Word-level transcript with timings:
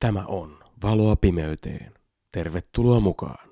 Tämä 0.00 0.24
on 0.26 0.58
Valoa 0.82 1.16
pimeyteen. 1.16 1.92
Tervetuloa 2.32 3.00
mukaan. 3.00 3.48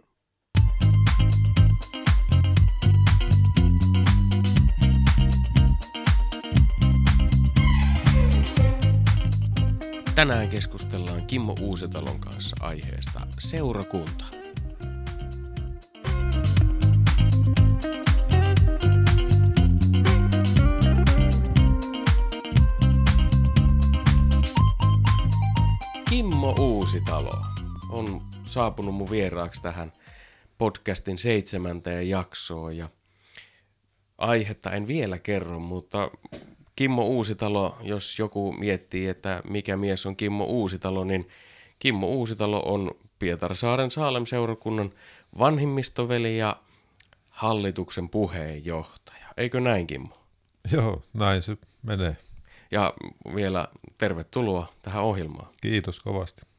Tänään 10.14 10.48
keskustellaan 10.48 11.26
Kimmo 11.26 11.54
Uusitalon 11.60 12.20
kanssa 12.20 12.56
aiheesta 12.60 13.20
seurakunta. 13.38 14.45
Uusitalo 27.06 27.42
on 27.90 28.22
saapunut 28.44 28.94
mun 28.94 29.10
vieraaksi 29.10 29.62
tähän 29.62 29.92
podcastin 30.58 31.18
seitsemänteen 31.18 32.08
jaksoon 32.08 32.76
ja 32.76 32.88
aihetta 34.18 34.70
en 34.70 34.86
vielä 34.86 35.18
kerro, 35.18 35.58
mutta 35.58 36.10
Kimmo 36.76 37.04
Uusitalo, 37.04 37.76
jos 37.82 38.18
joku 38.18 38.52
miettii, 38.52 39.08
että 39.08 39.42
mikä 39.48 39.76
mies 39.76 40.06
on 40.06 40.16
Kimmo 40.16 40.44
Uusitalo, 40.44 41.04
niin 41.04 41.28
Kimmo 41.78 42.06
Uusitalo 42.06 42.62
on 42.66 42.90
Pietarsaaren 43.18 43.90
Saalem-seurakunnan 43.90 44.92
vanhimmistoveli 45.38 46.38
ja 46.38 46.56
hallituksen 47.30 48.08
puheenjohtaja. 48.08 49.26
Eikö 49.36 49.60
näin, 49.60 49.86
Kimmo? 49.86 50.18
Joo, 50.72 51.02
näin 51.14 51.42
se 51.42 51.56
menee. 51.82 52.16
Ja 52.70 52.94
vielä 53.34 53.68
tervetuloa 53.98 54.72
tähän 54.82 55.02
ohjelmaan. 55.02 55.48
Kiitos 55.62 56.00
kovasti. 56.00 56.55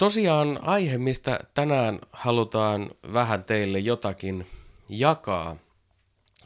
Tosiaan 0.00 0.58
aihe, 0.62 0.98
mistä 0.98 1.40
tänään 1.54 1.98
halutaan 2.12 2.90
vähän 3.12 3.44
teille 3.44 3.78
jotakin 3.78 4.46
jakaa 4.88 5.56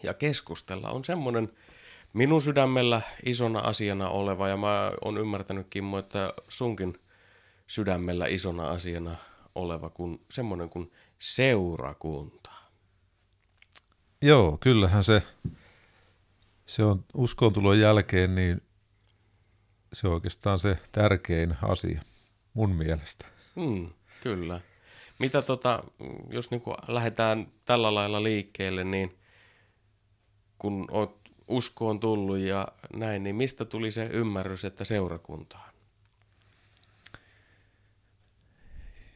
ja 0.03 0.15
keskustella, 0.15 0.91
on 0.91 1.05
semmoinen 1.05 1.53
minun 2.13 2.43
sydämellä 2.43 3.03
isona 3.25 3.59
asiana 3.59 4.09
oleva, 4.09 4.49
ja 4.49 4.57
mä 4.57 4.93
oon 5.05 5.19
ymmärtänyt 5.19 5.67
Kimmo, 5.71 5.99
että 5.99 6.35
sunkin 6.49 7.01
sydämellä 7.67 8.27
isona 8.27 8.69
asiana 8.71 9.17
oleva, 9.55 9.91
kun 9.91 10.21
semmoinen 10.31 10.69
kuin 10.69 10.93
seurakunta. 11.19 12.51
Joo, 14.23 14.59
kyllähän 14.61 15.05
se, 15.05 15.23
se 16.67 16.85
on 16.85 17.05
uskontulon 17.15 17.81
jälkeen, 17.81 18.35
niin 18.35 18.63
se 19.93 20.09
on 20.09 20.15
oikeastaan 20.15 20.59
se 20.59 20.77
tärkein 20.93 21.57
asia 21.63 22.03
mun 22.55 22.71
mielestä. 22.71 23.34
Hmm, 23.57 23.91
kyllä. 24.23 24.61
Mitä 25.19 25.43
tota, 25.43 25.85
jos 26.31 26.51
niinku 26.51 26.75
lähdetään 26.89 27.53
tällä 27.65 27.95
lailla 27.95 28.23
liikkeelle, 28.23 28.85
niin 28.85 29.19
kun 30.59 30.87
oot 30.91 31.25
uskoon 31.49 32.01
tullut 32.01 32.39
ja 32.39 32.69
näin, 32.97 33.23
niin 33.23 33.37
mistä 33.37 33.65
tuli 33.65 33.91
se 33.91 34.09
ymmärrys, 34.13 34.65
että 34.65 34.85
seurakuntaan? 34.85 35.75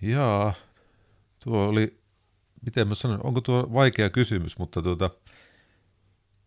Jaa, 0.02 0.54
tuo 1.44 1.68
oli, 1.68 2.00
miten 2.64 2.88
mä 2.88 2.94
sanon, 2.94 3.26
onko 3.26 3.40
tuo 3.40 3.70
vaikea 3.72 4.10
kysymys, 4.10 4.58
mutta 4.58 4.82
tuota, 4.82 5.10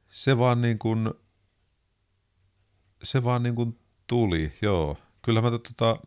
se 0.10 0.38
vaan 0.38 0.62
niin 0.62 0.80
kuin, 0.80 1.14
se 3.04 3.24
vaan 3.24 3.44
niin 3.44 3.56
kuin 3.56 3.80
tuli, 4.08 4.54
joo. 4.62 4.98
Kyllä 5.22 5.42
mä 5.42 5.52
tota, 5.52 5.98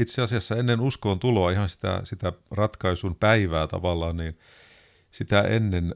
itse 0.00 0.22
asiassa 0.22 0.56
ennen 0.56 0.80
uskoon 0.80 1.18
tuloa 1.18 1.50
ihan 1.50 1.68
sitä, 1.68 2.00
sitä 2.04 2.32
ratkaisun 2.50 3.16
päivää 3.16 3.66
tavallaan, 3.66 4.16
niin 4.16 4.38
sitä 5.10 5.42
ennen 5.42 5.94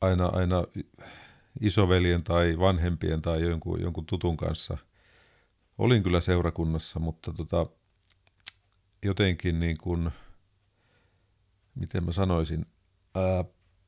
aina, 0.00 0.26
aina 0.26 0.64
isoveljen 1.60 2.24
tai 2.24 2.58
vanhempien 2.58 3.22
tai 3.22 3.42
jonkun, 3.42 3.80
jonkun 3.80 4.06
tutun 4.06 4.36
kanssa 4.36 4.78
olin 5.78 6.02
kyllä 6.02 6.20
seurakunnassa, 6.20 7.00
mutta 7.00 7.32
tota, 7.32 7.66
jotenkin 9.04 9.60
niin 9.60 9.76
kuin, 9.78 10.10
miten 11.74 12.04
mä 12.04 12.12
sanoisin, 12.12 12.66
ää, 13.14 13.44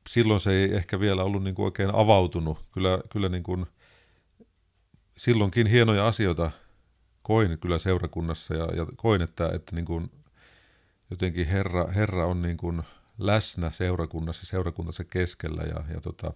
silloin 0.09 0.41
se 0.41 0.51
ei 0.51 0.75
ehkä 0.75 0.99
vielä 0.99 1.23
ollut 1.23 1.43
niin 1.43 1.55
kuin 1.55 1.65
oikein 1.65 1.95
avautunut. 1.95 2.65
Kyllä, 2.71 2.99
kyllä 3.09 3.29
niin 3.29 3.43
kuin, 3.43 3.65
silloinkin 5.17 5.67
hienoja 5.67 6.07
asioita 6.07 6.51
koin 7.29 7.59
kyllä 7.59 7.79
seurakunnassa 7.79 8.55
ja, 8.55 8.67
ja 8.75 8.85
koin, 8.95 9.21
että, 9.21 9.49
että 9.53 9.75
niin 9.75 9.85
kuin, 9.85 10.11
jotenkin 11.09 11.47
Herra, 11.47 11.87
Herra 11.87 12.25
on 12.25 12.41
niin 12.41 12.57
kuin 12.57 12.83
läsnä 13.17 13.71
seurakunnassa, 13.71 14.45
seurakunnassa 14.45 15.03
keskellä 15.03 15.63
ja, 15.63 15.83
ja 15.93 16.01
tota, 16.01 16.33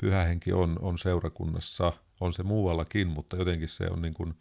pyhähenki 0.00 0.52
on, 0.52 0.78
on 0.80 0.98
seurakunnassa, 0.98 1.92
on 2.20 2.32
se 2.32 2.42
muuallakin, 2.42 3.08
mutta 3.08 3.36
jotenkin 3.36 3.68
se 3.68 3.86
on 3.90 4.02
niin 4.02 4.14
kuin 4.14 4.34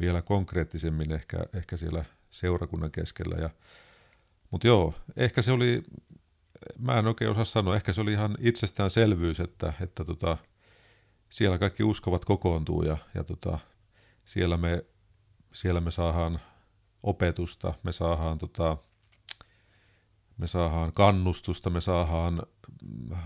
vielä 0.00 0.22
konkreettisemmin 0.22 1.12
ehkä, 1.12 1.38
ehkä 1.54 1.76
siellä 1.76 2.04
seurakunnan 2.30 2.90
keskellä. 2.90 3.36
Ja, 3.36 3.50
mutta 4.50 4.66
joo, 4.66 4.94
ehkä 5.16 5.42
se 5.42 5.52
oli, 5.52 5.82
mä 6.78 6.98
en 6.98 7.06
oikein 7.06 7.30
osaa 7.30 7.44
sanoa, 7.44 7.76
ehkä 7.76 7.92
se 7.92 8.00
oli 8.00 8.12
ihan 8.12 8.36
itsestäänselvyys, 8.40 9.40
että, 9.40 9.72
että 9.80 10.04
tota, 10.04 10.36
siellä 11.28 11.58
kaikki 11.58 11.82
uskovat 11.82 12.24
kokoontuu 12.24 12.82
ja, 12.82 12.96
ja 13.14 13.24
tota, 13.24 13.58
siellä, 14.24 14.56
me, 14.56 14.84
siellä 15.56 15.80
me 15.80 15.90
saadaan 15.90 16.40
opetusta, 17.02 17.74
me 17.82 17.92
saadaan, 17.92 18.38
tota, 18.38 18.76
me 20.38 20.46
saadaan 20.46 20.92
kannustusta, 20.92 21.70
me 21.70 21.80
saadaan 21.80 22.42
mm, 22.82 23.16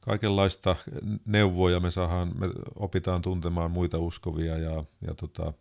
kaikenlaista 0.00 0.76
neuvoja, 1.24 1.80
me, 1.80 1.90
saadaan, 1.90 2.32
me 2.38 2.46
opitaan 2.74 3.22
tuntemaan 3.22 3.70
muita 3.70 3.98
uskovia 3.98 4.58
ja, 4.58 4.84
ja 5.06 5.14
tota, 5.14 5.52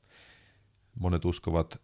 monet 0.99 1.25
uskovat 1.25 1.81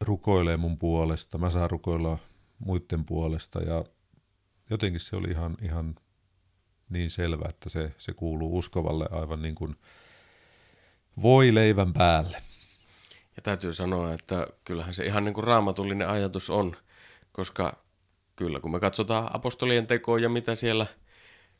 rukoilee 0.00 0.56
mun 0.56 0.78
puolesta, 0.78 1.38
mä 1.38 1.50
saan 1.50 1.70
rukoilla 1.70 2.18
muiden 2.58 3.04
puolesta 3.04 3.62
ja 3.62 3.84
jotenkin 4.70 5.00
se 5.00 5.16
oli 5.16 5.30
ihan, 5.30 5.56
ihan 5.62 5.94
niin 6.88 7.10
selvä, 7.10 7.48
että 7.48 7.68
se, 7.68 7.94
se 7.98 8.12
kuuluu 8.12 8.58
uskovalle 8.58 9.08
aivan 9.10 9.42
niin 9.42 9.54
kuin 9.54 9.76
voi 11.22 11.54
leivän 11.54 11.92
päälle. 11.92 12.42
Ja 13.36 13.42
täytyy 13.42 13.72
sanoa, 13.72 14.14
että 14.14 14.46
kyllähän 14.64 14.94
se 14.94 15.06
ihan 15.06 15.24
niin 15.24 15.34
kuin 15.34 15.44
raamatullinen 15.44 16.08
ajatus 16.08 16.50
on, 16.50 16.76
koska 17.32 17.82
kyllä 18.36 18.60
kun 18.60 18.72
me 18.72 18.80
katsotaan 18.80 19.36
apostolien 19.36 19.86
tekoa 19.86 20.18
ja 20.18 20.28
mitä 20.28 20.54
siellä, 20.54 20.86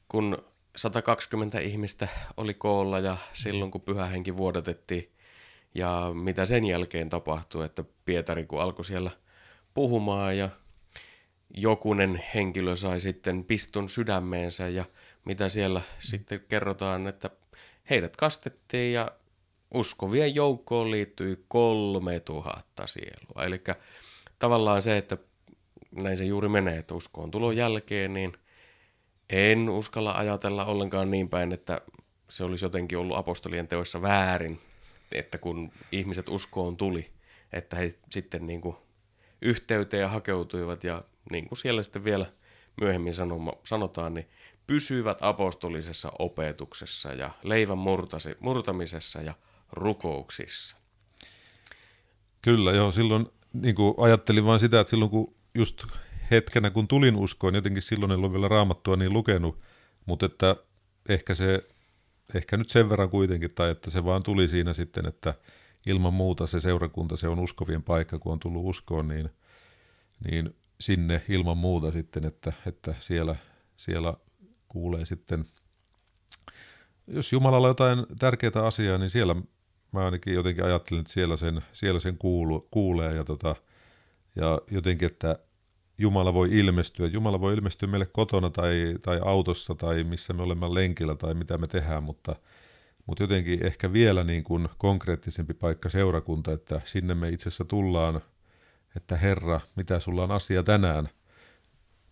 kun 0.09 0.39
120 0.77 1.61
ihmistä 1.61 2.09
oli 2.37 2.55
koolla 2.55 2.99
ja 2.99 3.17
silloin 3.33 3.71
kun 3.71 3.81
pyhähenki 3.81 4.37
vuodatettiin 4.37 5.13
ja 5.75 6.11
mitä 6.15 6.45
sen 6.45 6.65
jälkeen 6.65 7.09
tapahtui, 7.09 7.65
että 7.65 7.85
Pietari 8.05 8.47
kun 8.47 8.63
alkoi 8.63 8.85
siellä 8.85 9.11
puhumaan 9.75 10.39
ja 10.39 10.49
jokunen 11.55 12.23
henkilö 12.35 12.77
sai 12.77 13.01
sitten 13.01 13.45
piston 13.45 13.89
sydämeensä 13.89 14.69
ja 14.69 14.85
mitä 15.25 15.49
siellä 15.49 15.81
sitten 15.99 16.41
kerrotaan, 16.49 17.07
että 17.07 17.31
heidät 17.91 18.17
kastettiin 18.17 18.93
ja 18.93 19.11
uskovien 19.75 20.35
joukkoon 20.35 20.91
liittyi 20.91 21.45
kolme 21.49 22.21
tuhatta 22.21 22.87
sielua. 22.87 23.45
Eli 23.45 23.63
tavallaan 24.39 24.83
se, 24.83 24.97
että 24.97 25.19
näin 25.91 26.17
se 26.17 26.25
juuri 26.25 26.49
menee, 26.49 26.79
että 26.79 26.95
uskoon 26.95 27.31
tulon 27.31 27.57
jälkeen, 27.57 28.13
niin 28.13 28.33
en 29.31 29.69
uskalla 29.69 30.13
ajatella 30.13 30.65
ollenkaan 30.65 31.11
niin 31.11 31.29
päin, 31.29 31.53
että 31.53 31.81
se 32.31 32.45
olisi 32.45 32.65
jotenkin 32.65 32.99
ollut 32.99 33.17
apostolien 33.17 33.69
teoissa 33.69 34.03
väärin, 34.03 34.57
että 35.13 35.39
kun 35.39 35.73
ihmiset 35.93 36.29
uskoon 36.29 36.77
tuli, 36.77 37.11
että 37.53 37.77
he 37.77 37.95
sitten 38.11 38.47
niin 38.47 38.61
kuin 38.61 38.77
yhteyteen 39.43 40.11
hakeutuivat 40.11 40.85
ja 40.85 41.05
niin 41.31 41.49
kuin 41.49 41.59
siellä 41.59 41.83
sitten 41.83 42.05
vielä 42.05 42.27
myöhemmin 42.81 43.15
sanoma, 43.15 43.53
sanotaan, 43.65 44.15
niin 44.15 44.29
pysyvät 44.67 45.19
apostolisessa 45.21 46.13
opetuksessa 46.19 47.13
ja 47.13 47.31
leivän 47.43 47.79
murtasi, 47.79 48.37
murtamisessa 48.41 49.23
ja 49.23 49.35
rukouksissa. 49.73 50.77
Kyllä, 52.43 52.73
joo. 52.73 52.93
Silloin 52.93 53.27
niin 53.53 53.75
kuin 53.75 53.95
ajattelin 53.97 54.45
vain 54.45 54.61
sitä, 54.61 54.81
että 54.81 54.91
silloin 54.91 55.11
kun 55.11 55.35
just 55.55 55.85
hetkenä 56.31 56.71
kun 56.71 56.89
tulin 56.89 57.17
uskoon, 57.17 57.55
jotenkin 57.55 57.83
silloin 57.83 58.13
en 58.13 58.19
ollut 58.19 58.33
vielä 58.33 58.49
raamattua 58.49 58.97
niin 58.97 59.13
lukenut, 59.13 59.61
mutta 60.07 60.27
että 60.27 60.57
ehkä 61.09 61.35
se, 61.35 61.69
ehkä 62.35 62.57
nyt 62.57 62.71
sen 62.71 62.91
verran 62.91 63.11
kuitenkin, 63.11 63.55
tai 63.55 63.71
että 63.71 63.91
se 63.91 64.05
vaan 64.05 64.23
tuli 64.23 64.49
siinä 64.49 64.73
sitten, 64.73 65.07
että 65.07 65.35
ilman 65.87 66.15
muuta 66.15 66.47
se 66.47 66.61
seurakunta, 66.61 67.17
se 67.17 67.29
on 67.29 67.39
uskovien 67.39 67.83
paikka, 67.83 68.19
kun 68.19 68.33
on 68.33 68.41
tullut 68.41 68.65
uskoon, 68.65 69.09
niin, 69.09 69.31
niin 70.31 70.57
sinne 70.81 71.23
ilman 71.29 71.59
muuta 71.59 71.91
sitten, 71.91 72.25
että, 72.25 72.53
että 72.67 72.95
siellä, 72.99 73.37
siellä 73.77 74.15
kuulee 74.69 75.05
sitten, 75.05 75.45
jos 77.07 77.33
Jumalalla 77.33 77.69
jotain 77.69 78.07
tärkeää 78.19 78.67
asiaa, 78.67 78.99
niin 78.99 79.11
siellä 79.11 79.37
mä 79.93 80.05
ainakin 80.05 80.35
jotenkin 80.35 80.65
ajattelen, 80.65 81.01
että 81.01 81.13
siellä 81.13 81.37
sen, 81.37 81.63
siellä 81.73 82.01
sen 82.01 82.19
kuulu, 82.19 82.69
kuulee 82.71 83.17
ja, 83.17 83.25
tota, 83.25 83.57
ja 84.37 84.61
jotenkin, 84.71 85.07
että 85.07 85.39
Jumala 85.99 86.35
voi 86.35 86.49
ilmestyä. 86.53 87.07
Jumala 87.07 87.41
voi 87.41 87.55
ilmestyä 87.55 87.89
meille 87.89 88.07
kotona 88.07 88.51
tai, 88.51 88.95
tai 89.03 89.21
autossa 89.25 89.75
tai 89.75 90.05
missä 90.05 90.33
me 90.33 90.43
olemme 90.43 90.75
lenkillä 90.75 91.15
tai 91.15 91.35
mitä 91.35 91.59
me 91.59 91.67
tehdään, 91.67 92.03
mutta, 92.03 92.37
mutta 93.07 93.23
jotenkin 93.23 93.67
ehkä 93.67 93.93
vielä 93.93 94.25
niin 94.25 94.45
kuin 94.45 94.69
konkreettisempi 94.79 95.55
paikka 95.55 95.89
seurakunta, 95.89 96.53
että 96.53 96.81
sinne 96.85 97.15
me 97.15 97.29
itse 97.29 97.49
asiassa 97.49 97.65
tullaan, 97.65 98.21
että 98.97 99.17
Herra, 99.17 99.61
mitä 99.77 100.01
sulla 100.01 100.23
on 100.23 100.31
asia 100.31 100.63
tänään, 100.63 101.09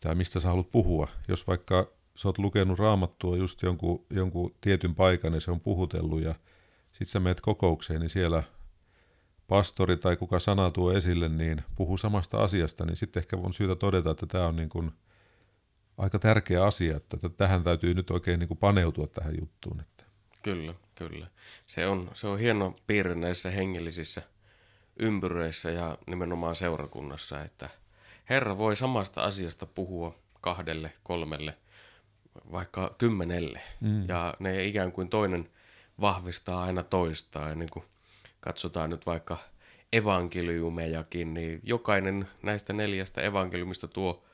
tai 0.00 0.14
mistä 0.14 0.40
sä 0.40 0.48
haluat 0.48 0.70
puhua. 0.70 1.08
Jos 1.28 1.46
vaikka 1.46 1.92
sä 2.14 2.28
oot 2.28 2.38
lukenut 2.38 2.78
raamattua 2.78 3.36
just 3.36 3.62
jonkun, 3.62 4.06
jonkun 4.10 4.54
tietyn 4.60 4.94
paikan 4.94 5.34
ja 5.34 5.40
se 5.40 5.50
on 5.50 5.60
puhutellut 5.60 6.22
ja 6.22 6.34
sit 7.00 7.08
sä 7.08 7.20
meet 7.20 7.40
kokoukseen, 7.40 8.00
niin 8.00 8.10
siellä 8.10 8.42
pastori 9.48 9.96
tai 9.96 10.16
kuka 10.16 10.38
sana 10.38 10.70
tuo 10.70 10.92
esille, 10.92 11.28
niin 11.28 11.62
puhuu 11.76 11.96
samasta 11.96 12.42
asiasta, 12.42 12.84
niin 12.84 12.96
sitten 12.96 13.20
ehkä 13.20 13.36
on 13.36 13.52
syytä 13.52 13.76
todeta, 13.76 14.10
että 14.10 14.26
tämä 14.26 14.46
on 14.46 14.56
niin 14.56 14.68
kuin 14.68 14.92
aika 15.98 16.18
tärkeä 16.18 16.64
asia, 16.64 16.96
että 16.96 17.28
tähän 17.28 17.64
täytyy 17.64 17.94
nyt 17.94 18.10
oikein 18.10 18.40
niin 18.40 18.48
kuin 18.48 18.58
paneutua 18.58 19.06
tähän 19.06 19.34
juttuun. 19.40 19.80
Että. 19.80 20.04
Kyllä, 20.42 20.74
kyllä. 20.94 21.26
Se 21.66 21.86
on, 21.86 22.10
se 22.14 22.26
on 22.26 22.38
hieno 22.38 22.74
piirre 22.86 23.14
näissä 23.14 23.50
hengellisissä 23.50 24.22
ympyröissä 24.98 25.70
ja 25.70 25.98
nimenomaan 26.06 26.56
seurakunnassa, 26.56 27.42
että 27.42 27.70
Herra 28.30 28.58
voi 28.58 28.76
samasta 28.76 29.22
asiasta 29.22 29.66
puhua 29.66 30.14
kahdelle, 30.40 30.92
kolmelle, 31.02 31.54
vaikka 32.52 32.94
kymmenelle. 32.98 33.60
Mm. 33.80 34.08
Ja 34.08 34.34
ne 34.38 34.64
ikään 34.64 34.92
kuin 34.92 35.08
toinen 35.08 35.50
vahvistaa 36.00 36.62
aina 36.62 36.82
toistaan. 36.82 37.48
Ja 37.48 37.54
niin 37.54 37.70
kuin 37.72 37.84
katsotaan 38.40 38.90
nyt 38.90 39.06
vaikka 39.06 39.38
evankeliumejakin, 39.92 41.34
niin 41.34 41.60
jokainen 41.62 42.28
näistä 42.42 42.72
neljästä 42.72 43.20
evankeliumista 43.20 43.88
tuo 43.88 44.24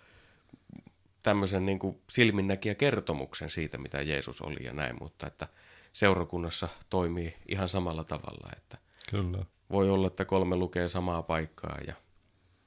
tämmöisen 1.23 1.67
niin 1.67 1.79
kuin 1.79 2.01
silminnäkiä 2.11 2.75
kertomuksen 2.75 3.51
siitä, 3.51 3.79
mitä 3.79 4.03
Jeesus 4.03 4.43
oli 4.43 4.65
ja 4.65 4.73
näin, 4.73 4.97
mutta 5.01 5.27
että 5.27 5.49
seurakunnassa 5.93 6.69
toimii 6.91 7.37
ihan 7.49 7.69
samalla 7.69 8.05
tavalla, 8.05 8.51
että 8.57 8.79
Kyllä. 9.11 9.45
voi 9.71 9.91
olla, 9.91 10.07
että 10.07 10.25
kolme 10.25 10.57
lukee 10.57 10.89
samaa 10.89 11.23
paikkaa 11.23 11.79
ja 11.87 11.95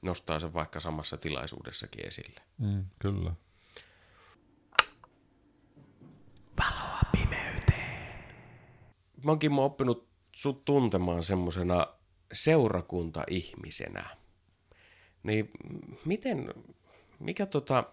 nostaa 0.02 0.40
sen 0.40 0.54
vaikka 0.54 0.80
samassa 0.80 1.16
tilaisuudessakin 1.16 2.06
esille. 2.06 2.40
Mm, 2.58 2.84
kyllä. 2.98 3.32
Valoa. 6.58 6.99
Mä 9.24 9.30
oonkin 9.30 9.52
oppinut 9.52 10.08
sut 10.32 10.64
tuntemaan 10.64 11.22
semmoisena 11.22 11.86
seurakunta-ihmisenä. 12.32 14.04
Niin 15.22 15.50
miten, 16.04 16.54
mikä 17.18 17.46
tota, 17.46 17.84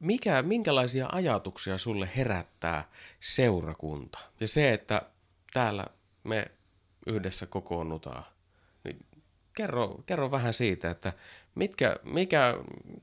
mikä, 0.00 0.42
minkälaisia 0.42 1.08
ajatuksia 1.12 1.78
sulle 1.78 2.10
herättää 2.16 2.90
seurakunta? 3.20 4.18
Ja 4.40 4.48
se, 4.48 4.72
että 4.72 5.02
täällä 5.52 5.86
me 6.24 6.50
yhdessä 7.06 7.46
kokoonnutaan. 7.46 8.24
Niin 8.84 9.06
kerro, 9.56 10.02
kerro 10.06 10.30
vähän 10.30 10.52
siitä, 10.52 10.90
että 10.90 11.12
mitkä, 11.54 11.96
mikä, 12.02 12.54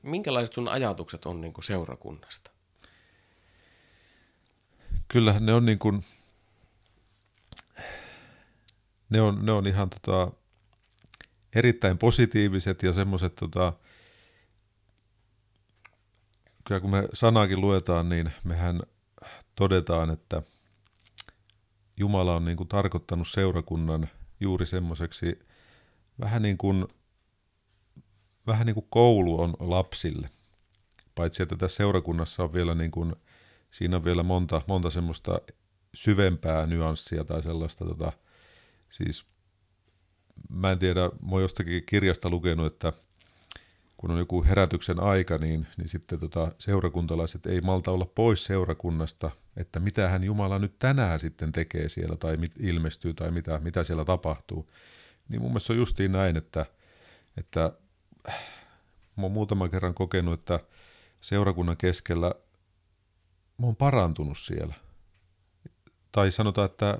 minkälaiset 0.02 0.54
sun 0.54 0.68
ajatukset 0.68 1.26
on 1.26 1.40
niin 1.40 1.52
kuin 1.52 1.64
seurakunnasta? 1.64 2.50
Kyllähän 5.08 5.46
ne 5.46 5.52
on 5.52 5.66
niin 5.66 5.78
kuin, 5.78 6.04
ne 9.10 9.20
on, 9.20 9.46
ne 9.46 9.52
on 9.52 9.66
ihan 9.66 9.90
tota, 9.90 10.32
erittäin 11.54 11.98
positiiviset 11.98 12.82
ja 12.82 12.92
semmoiset, 12.92 13.34
tota, 13.34 13.72
kyllä 16.64 16.80
kun 16.80 16.90
me 16.90 17.08
sanaakin 17.12 17.60
luetaan, 17.60 18.08
niin 18.08 18.32
mehän 18.44 18.82
todetaan, 19.54 20.10
että 20.10 20.42
Jumala 21.96 22.36
on 22.36 22.44
niin 22.44 22.56
kuin 22.56 22.68
tarkoittanut 22.68 23.28
seurakunnan 23.28 24.08
juuri 24.40 24.66
semmoiseksi 24.66 25.38
vähän 26.20 26.42
niin 26.42 26.58
kuin, 26.58 26.86
vähän 28.46 28.66
niin 28.66 28.74
kuin 28.74 28.86
koulu 28.90 29.40
on 29.40 29.54
lapsille. 29.60 30.28
Paitsi 31.14 31.42
että 31.42 31.56
tässä 31.56 31.76
seurakunnassa 31.76 32.42
on 32.42 32.52
vielä 32.52 32.74
niin 32.74 32.90
kuin, 32.90 33.16
siinä 33.70 33.96
on 33.96 34.04
vielä 34.04 34.22
monta, 34.22 34.62
monta 34.66 34.90
semmoista 34.90 35.40
syvempää 35.94 36.66
nyanssia 36.66 37.24
tai 37.24 37.42
sellaista 37.42 37.84
tota, 37.84 38.12
Siis 38.90 39.26
mä 40.48 40.72
en 40.72 40.78
tiedä, 40.78 41.00
mä 41.00 41.30
oon 41.30 41.42
jostakin 41.42 41.82
kirjasta 41.86 42.30
lukenut, 42.30 42.72
että 42.72 42.92
kun 43.96 44.10
on 44.10 44.18
joku 44.18 44.44
herätyksen 44.44 45.00
aika, 45.00 45.38
niin, 45.38 45.66
niin 45.76 45.88
sitten 45.88 46.20
tota, 46.20 46.52
seurakuntalaiset 46.58 47.46
ei 47.46 47.60
malta 47.60 47.90
olla 47.90 48.06
pois 48.14 48.44
seurakunnasta, 48.44 49.30
että 49.56 49.80
mitä 49.80 50.08
hän 50.08 50.24
Jumala 50.24 50.58
nyt 50.58 50.78
tänään 50.78 51.20
sitten 51.20 51.52
tekee 51.52 51.88
siellä 51.88 52.16
tai 52.16 52.36
mit, 52.36 52.52
ilmestyy 52.60 53.14
tai 53.14 53.30
mitä, 53.30 53.60
mitä 53.62 53.84
siellä 53.84 54.04
tapahtuu. 54.04 54.70
Niin 55.28 55.40
mun 55.40 55.50
mielestä 55.50 55.72
on 55.72 55.78
justiin 55.78 56.12
näin, 56.12 56.36
että, 56.36 56.66
että 57.36 57.72
mä 59.16 59.22
oon 59.22 59.32
muutaman 59.32 59.70
kerran 59.70 59.94
kokenut, 59.94 60.40
että 60.40 60.60
seurakunnan 61.20 61.76
keskellä 61.76 62.34
mä 63.58 63.66
oon 63.66 63.76
parantunut 63.76 64.38
siellä. 64.38 64.74
Tai 66.12 66.32
sanotaan, 66.32 66.70
että 66.70 66.98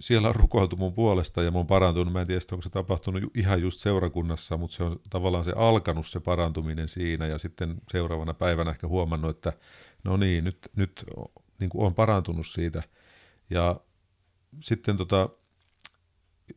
siellä 0.00 0.28
on 0.28 0.34
rukoiltu 0.34 0.76
mun 0.76 0.94
puolesta 0.94 1.42
ja 1.42 1.50
mä 1.50 1.58
oon 1.58 1.66
parantunut. 1.66 2.12
Mä 2.12 2.20
en 2.20 2.26
tiedä, 2.26 2.40
onko 2.52 2.62
se 2.62 2.70
tapahtunut 2.70 3.22
ihan 3.34 3.62
just 3.62 3.80
seurakunnassa, 3.80 4.56
mutta 4.56 4.76
se 4.76 4.84
on 4.84 5.00
tavallaan 5.10 5.44
se 5.44 5.52
alkanut 5.56 6.06
se 6.06 6.20
parantuminen 6.20 6.88
siinä 6.88 7.26
ja 7.26 7.38
sitten 7.38 7.74
seuraavana 7.92 8.34
päivänä 8.34 8.70
ehkä 8.70 8.88
huomannut, 8.88 9.36
että 9.36 9.52
no 10.04 10.16
niin, 10.16 10.44
nyt, 10.44 10.58
nyt 10.76 11.04
niin 11.58 11.70
kuin 11.70 11.86
on 11.86 11.94
parantunut 11.94 12.46
siitä. 12.46 12.82
Ja 13.50 13.80
sitten 14.60 14.96
tota, 14.96 15.28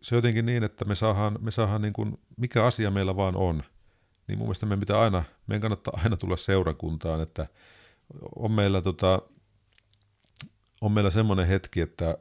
se 0.01 0.15
on 0.15 0.17
jotenkin 0.17 0.45
niin, 0.45 0.63
että 0.63 0.85
me 0.85 0.95
saadaan, 0.95 1.37
me 1.41 1.51
saadaan 1.51 1.81
niin 1.81 1.93
kuin, 1.93 2.17
mikä 2.37 2.65
asia 2.65 2.91
meillä 2.91 3.15
vaan 3.15 3.35
on, 3.35 3.63
niin 4.27 4.37
mun 4.37 4.47
mielestä 4.47 4.65
meidän 4.65 4.79
pitää 4.79 4.99
aina, 4.99 5.23
meidän 5.47 5.61
kannattaa 5.61 5.99
aina 6.03 6.17
tulla 6.17 6.37
seurakuntaan, 6.37 7.21
että 7.21 7.47
on 8.35 8.51
meillä, 8.51 8.81
tota, 8.81 9.21
on 10.81 10.91
meillä 10.91 11.09
semmoinen 11.09 11.47
hetki, 11.47 11.81
että 11.81 12.17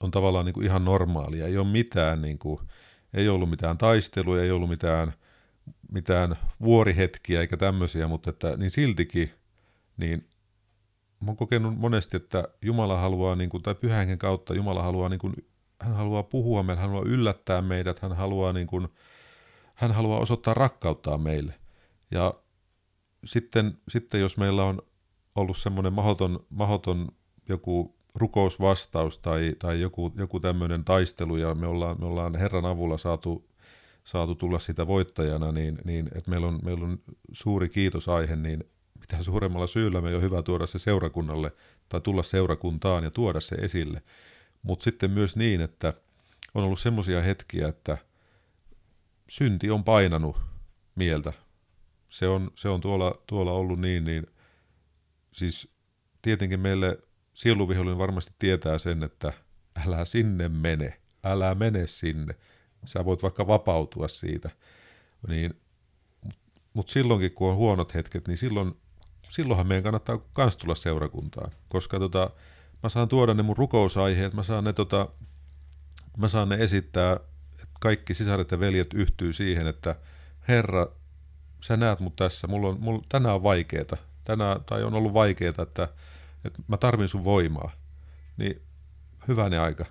on 0.00 0.10
tavallaan 0.10 0.44
niin 0.44 0.54
kuin 0.54 0.66
ihan 0.66 0.84
normaalia. 0.84 1.46
Ei 1.46 1.58
ole 1.58 1.66
mitään, 1.66 2.22
niin 2.22 2.38
kuin, 2.38 2.60
ei 3.14 3.28
ollut 3.28 3.50
mitään 3.50 3.78
taistelua, 3.78 4.40
ei 4.40 4.50
ollut 4.50 4.68
mitään, 4.68 5.12
mitään 5.92 6.36
vuorihetkiä 6.62 7.40
eikä 7.40 7.56
tämmöisiä, 7.56 8.08
mutta 8.08 8.30
että, 8.30 8.56
niin 8.56 8.70
siltikin, 8.70 9.30
niin 9.96 10.28
oon 11.26 11.36
kokenut 11.36 11.78
monesti, 11.78 12.16
että 12.16 12.48
Jumala 12.62 12.98
haluaa, 12.98 13.36
niin 13.36 13.50
kuin, 13.50 13.62
tai 13.62 13.74
pyhänkin 13.74 14.18
kautta 14.18 14.54
Jumala 14.54 14.82
haluaa, 14.82 15.08
niin 15.08 15.18
kuin, 15.18 15.34
hän 15.80 15.94
haluaa 15.94 16.22
puhua 16.22 16.62
meille, 16.62 16.80
hän 16.80 16.90
haluaa 16.90 17.08
yllättää 17.08 17.62
meidät, 17.62 17.98
hän 17.98 18.16
haluaa, 18.16 18.52
niin 18.52 18.66
kuin, 18.66 18.88
hän 19.74 19.92
haluaa 19.92 20.20
osoittaa 20.20 20.54
rakkauttaa 20.54 21.18
meille. 21.18 21.54
Ja 22.10 22.34
sitten, 23.24 23.78
sitten 23.88 24.20
jos 24.20 24.36
meillä 24.36 24.64
on 24.64 24.82
ollut 25.34 25.56
semmoinen 25.56 25.92
mahoton, 25.92 26.46
mahoton 26.50 27.08
joku 27.48 27.97
rukousvastaus 28.18 29.18
tai, 29.18 29.54
tai 29.58 29.80
joku, 29.80 30.12
joku 30.16 30.40
tämmöinen 30.40 30.84
taistelu 30.84 31.36
ja 31.36 31.54
me 31.54 31.66
ollaan, 31.66 32.00
me 32.00 32.06
ollaan 32.06 32.34
Herran 32.34 32.64
avulla 32.64 32.98
saatu, 32.98 33.48
saatu 34.04 34.34
tulla 34.34 34.58
sitä 34.58 34.86
voittajana, 34.86 35.52
niin, 35.52 35.78
niin 35.84 36.08
että 36.14 36.30
meillä 36.30 36.46
on, 36.46 36.58
meillä 36.64 36.84
on 36.84 36.98
suuri 37.32 37.68
kiitosaihe, 37.68 38.36
niin 38.36 38.64
mitä 39.00 39.22
suuremmalla 39.22 39.66
syyllä 39.66 40.00
me 40.00 40.16
on 40.16 40.22
hyvä 40.22 40.42
tuoda 40.42 40.66
se 40.66 40.78
seurakunnalle 40.78 41.52
tai 41.88 42.00
tulla 42.00 42.22
seurakuntaan 42.22 43.04
ja 43.04 43.10
tuoda 43.10 43.40
se 43.40 43.54
esille. 43.54 44.02
Mutta 44.62 44.82
sitten 44.82 45.10
myös 45.10 45.36
niin, 45.36 45.60
että 45.60 45.94
on 46.54 46.64
ollut 46.64 46.80
semmoisia 46.80 47.22
hetkiä, 47.22 47.68
että 47.68 47.98
synti 49.28 49.70
on 49.70 49.84
painanut 49.84 50.36
mieltä. 50.94 51.32
Se 52.08 52.28
on, 52.28 52.50
se 52.54 52.68
on 52.68 52.80
tuolla, 52.80 53.22
tuolla 53.26 53.52
ollut 53.52 53.80
niin, 53.80 54.04
niin 54.04 54.26
siis 55.32 55.68
tietenkin 56.22 56.60
meille 56.60 56.98
sieluvihollinen 57.38 57.98
varmasti 57.98 58.34
tietää 58.38 58.78
sen, 58.78 59.02
että 59.02 59.32
älä 59.86 60.04
sinne 60.04 60.48
mene, 60.48 61.00
älä 61.24 61.54
mene 61.54 61.86
sinne. 61.86 62.34
Sä 62.84 63.04
voit 63.04 63.22
vaikka 63.22 63.46
vapautua 63.46 64.08
siitä. 64.08 64.50
Niin, 65.28 65.54
Mutta 66.74 66.92
silloinkin, 66.92 67.32
kun 67.32 67.50
on 67.50 67.56
huonot 67.56 67.94
hetket, 67.94 68.28
niin 68.28 68.36
silloin, 68.38 68.76
silloinhan 69.28 69.66
meidän 69.66 69.82
kannattaa 69.82 70.18
kans 70.32 70.56
tulla 70.56 70.74
seurakuntaan. 70.74 71.52
Koska 71.68 71.98
tota, 71.98 72.30
mä 72.82 72.88
saan 72.88 73.08
tuoda 73.08 73.34
ne 73.34 73.42
mun 73.42 73.56
rukousaiheet, 73.56 74.34
mä 74.34 74.42
saan 74.42 74.64
ne, 74.64 74.72
tota, 74.72 75.08
mä 76.16 76.28
saan 76.28 76.48
ne 76.48 76.56
esittää, 76.56 77.12
että 77.52 77.78
kaikki 77.80 78.14
sisaret 78.14 78.50
ja 78.50 78.60
veljet 78.60 78.94
yhtyy 78.94 79.32
siihen, 79.32 79.66
että 79.66 79.96
Herra, 80.48 80.86
sä 81.60 81.76
näet 81.76 82.00
mut 82.00 82.16
tässä, 82.16 82.46
mulla 82.46 82.68
on, 82.68 82.80
mulla, 82.80 83.02
tänään 83.08 83.34
on 83.34 83.42
vaikeeta, 83.42 83.96
tänään, 84.24 84.64
tai 84.64 84.82
on 84.82 84.94
ollut 84.94 85.14
vaikeeta, 85.14 85.62
että 85.62 85.88
että 86.44 86.62
mä 86.68 86.76
tarvin 86.76 87.08
sun 87.08 87.24
voimaa, 87.24 87.70
niin 88.36 88.62
hyvänä 89.28 89.62
aika. 89.62 89.84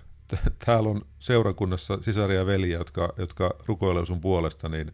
täällä 0.64 0.88
on 0.88 1.02
seurakunnassa 1.18 1.98
sisaria 2.02 2.38
ja 2.38 2.46
veljiä, 2.46 2.78
jotka, 2.78 3.12
jotka 3.16 3.54
rukoilee 3.66 4.06
sun 4.06 4.20
puolesta, 4.20 4.68
niin 4.68 4.92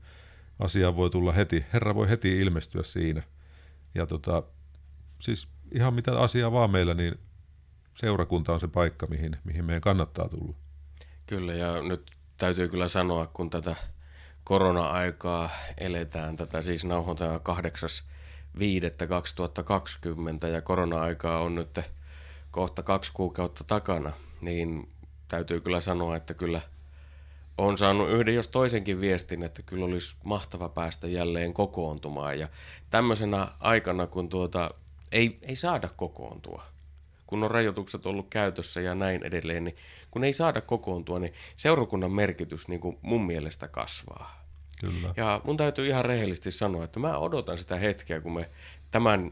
asia 0.58 0.96
voi 0.96 1.10
tulla 1.10 1.32
heti, 1.32 1.64
Herra 1.72 1.94
voi 1.94 2.08
heti 2.08 2.40
ilmestyä 2.40 2.82
siinä. 2.82 3.22
Ja 3.94 4.06
tota, 4.06 4.42
siis 5.18 5.48
ihan 5.72 5.94
mitä 5.94 6.18
asiaa 6.18 6.52
vaan 6.52 6.70
meillä, 6.70 6.94
niin 6.94 7.18
seurakunta 7.94 8.52
on 8.52 8.60
se 8.60 8.68
paikka, 8.68 9.06
mihin, 9.06 9.36
mihin 9.44 9.64
meidän 9.64 9.80
kannattaa 9.80 10.28
tulla. 10.28 10.54
Kyllä, 11.26 11.52
ja 11.52 11.82
nyt 11.82 12.10
täytyy 12.38 12.68
kyllä 12.68 12.88
sanoa, 12.88 13.26
kun 13.26 13.50
tätä 13.50 13.76
korona-aikaa 14.44 15.50
eletään, 15.78 16.36
tätä 16.36 16.62
siis 16.62 16.84
nauhoitetaan 16.84 17.40
8.5.2020 18.58 20.46
ja 20.46 20.62
korona-aikaa 20.62 21.40
on 21.40 21.54
nyt 21.54 21.80
kohta 22.50 22.82
kaksi 22.82 23.12
kuukautta 23.14 23.64
takana, 23.64 24.12
niin 24.40 24.88
täytyy 25.28 25.60
kyllä 25.60 25.80
sanoa, 25.80 26.16
että 26.16 26.34
kyllä 26.34 26.60
on 27.58 27.78
saanut 27.78 28.10
yhden 28.10 28.34
jos 28.34 28.48
toisenkin 28.48 29.00
viestin, 29.00 29.42
että 29.42 29.62
kyllä 29.62 29.84
olisi 29.84 30.16
mahtava 30.24 30.68
päästä 30.68 31.06
jälleen 31.06 31.54
kokoontumaan. 31.54 32.38
Ja 32.38 32.48
tämmöisenä 32.90 33.48
aikana, 33.60 34.06
kun 34.06 34.28
tuota, 34.28 34.70
ei, 35.12 35.38
ei 35.42 35.56
saada 35.56 35.88
kokoontua, 35.96 36.62
kun 37.26 37.44
on 37.44 37.50
rajoitukset 37.50 38.06
ollut 38.06 38.26
käytössä 38.30 38.80
ja 38.80 38.94
näin 38.94 39.24
edelleen, 39.24 39.64
niin 39.64 39.76
kun 40.10 40.24
ei 40.24 40.32
saada 40.32 40.60
kokoontua, 40.60 41.18
niin 41.18 41.32
seurakunnan 41.56 42.12
merkitys 42.12 42.68
niin 42.68 42.80
kuin 42.80 42.98
mun 43.02 43.26
mielestä 43.26 43.68
kasvaa. 43.68 44.43
Kyllä. 44.84 45.14
Ja 45.16 45.40
mun 45.44 45.56
täytyy 45.56 45.86
ihan 45.86 46.04
rehellisesti 46.04 46.50
sanoa, 46.50 46.84
että 46.84 47.00
mä 47.00 47.18
odotan 47.18 47.58
sitä 47.58 47.76
hetkeä, 47.76 48.20
kun 48.20 48.34
me 48.34 48.50
tämän 48.90 49.30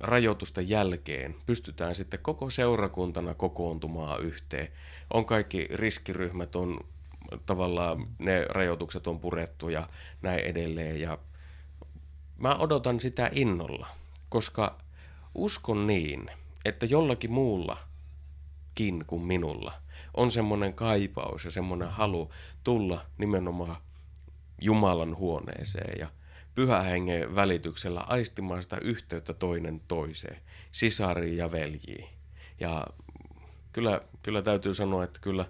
rajoitusten 0.00 0.68
jälkeen 0.68 1.34
pystytään 1.46 1.94
sitten 1.94 2.20
koko 2.22 2.50
seurakuntana 2.50 3.34
kokoontumaan 3.34 4.22
yhteen. 4.22 4.68
On 5.14 5.24
kaikki 5.24 5.68
riskiryhmät, 5.70 6.56
on 6.56 6.80
tavallaan 7.46 8.02
ne 8.18 8.44
rajoitukset 8.48 9.06
on 9.06 9.20
purettu 9.20 9.68
ja 9.68 9.88
näin 10.22 10.40
edelleen. 10.40 11.00
Ja 11.00 11.18
mä 12.38 12.54
odotan 12.54 13.00
sitä 13.00 13.30
innolla, 13.32 13.86
koska 14.28 14.78
uskon 15.34 15.86
niin, 15.86 16.30
että 16.64 16.86
jollakin 16.86 17.32
muullakin 17.32 19.04
kuin 19.06 19.22
minulla 19.22 19.72
on 20.14 20.30
semmoinen 20.30 20.74
kaipaus 20.74 21.44
ja 21.44 21.50
semmoinen 21.50 21.88
halu 21.88 22.30
tulla 22.64 23.00
nimenomaan 23.18 23.76
Jumalan 24.60 25.16
huoneeseen 25.16 26.00
ja 26.00 26.08
pyhä 26.54 26.82
hengen 26.82 27.34
välityksellä 27.34 28.00
aistimaan 28.00 28.62
sitä 28.62 28.78
yhteyttä 28.82 29.34
toinen 29.34 29.80
toiseen, 29.88 30.40
sisariin 30.70 31.36
ja 31.36 31.52
veljiin. 31.52 32.08
Ja 32.60 32.86
kyllä, 33.72 34.00
kyllä 34.22 34.42
täytyy 34.42 34.74
sanoa, 34.74 35.04
että 35.04 35.18
kyllä 35.20 35.44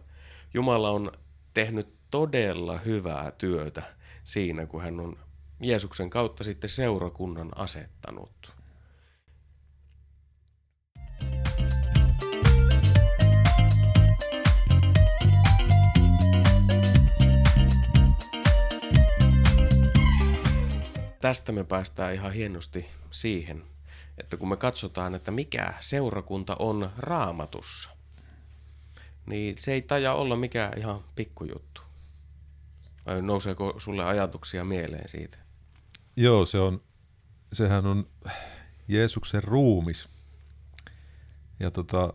Jumala 0.55 0.91
on 0.91 1.13
tehnyt 1.55 1.95
todella 2.11 2.79
hyvää 2.79 3.31
työtä 3.31 3.83
siinä, 4.25 4.67
kun 4.67 4.83
hän 4.83 5.01
on 5.01 5.17
Jeesuksen 5.61 6.11
kautta 6.11 6.45
sitten 6.45 6.71
seurakunnan 6.71 7.49
asettanut. 7.57 8.58
Tästä 21.21 21.53
me 21.53 21.65
päästään 21.65 22.15
ihan 22.15 22.33
hienosti 22.33 22.87
siihen, 23.11 23.63
että 24.19 24.37
kun 24.37 24.49
me 24.49 24.57
katsotaan, 24.57 25.15
että 25.15 25.31
mikä 25.31 25.75
seurakunta 25.81 26.57
on 26.59 26.91
raamatussa, 26.99 27.91
niin 29.27 29.57
se 29.59 29.73
ei 29.73 29.83
taja 29.83 30.15
olla 30.15 30.37
mikään 30.37 30.79
ihan 30.79 31.05
pikkujuttu. 31.17 31.81
Vai 33.07 33.23
nouseeko 33.23 33.75
sulle 33.79 34.05
ajatuksia 34.05 34.65
mieleen 34.65 35.09
siitä? 35.09 35.39
Joo, 36.17 36.47
se 36.47 36.59
on, 36.59 36.83
sehän 37.53 37.87
on 37.87 38.09
Jeesuksen 38.89 39.45
ruumis. 39.45 40.09
Ja 41.61 41.71
tota, 41.71 42.13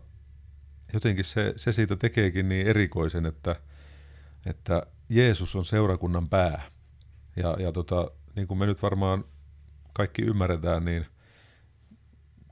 jotenkin 0.93 1.25
se, 1.25 1.53
se 1.55 1.72
siitä 1.72 1.95
tekeekin 1.95 2.50
niin 2.50 2.67
erikoisen, 2.67 3.25
että, 3.25 3.55
että 4.45 4.88
Jeesus 5.10 5.55
on 5.55 5.65
seurakunnan 5.65 6.29
pää. 6.29 6.62
Ja, 7.36 7.55
ja 7.60 7.72
tota, 7.72 8.12
niin 8.35 8.47
kuin 8.47 8.57
me 8.57 8.65
nyt 8.65 8.81
varmaan 8.81 9.25
kaikki 9.93 10.21
ymmärretään, 10.21 10.85
niin 10.85 11.05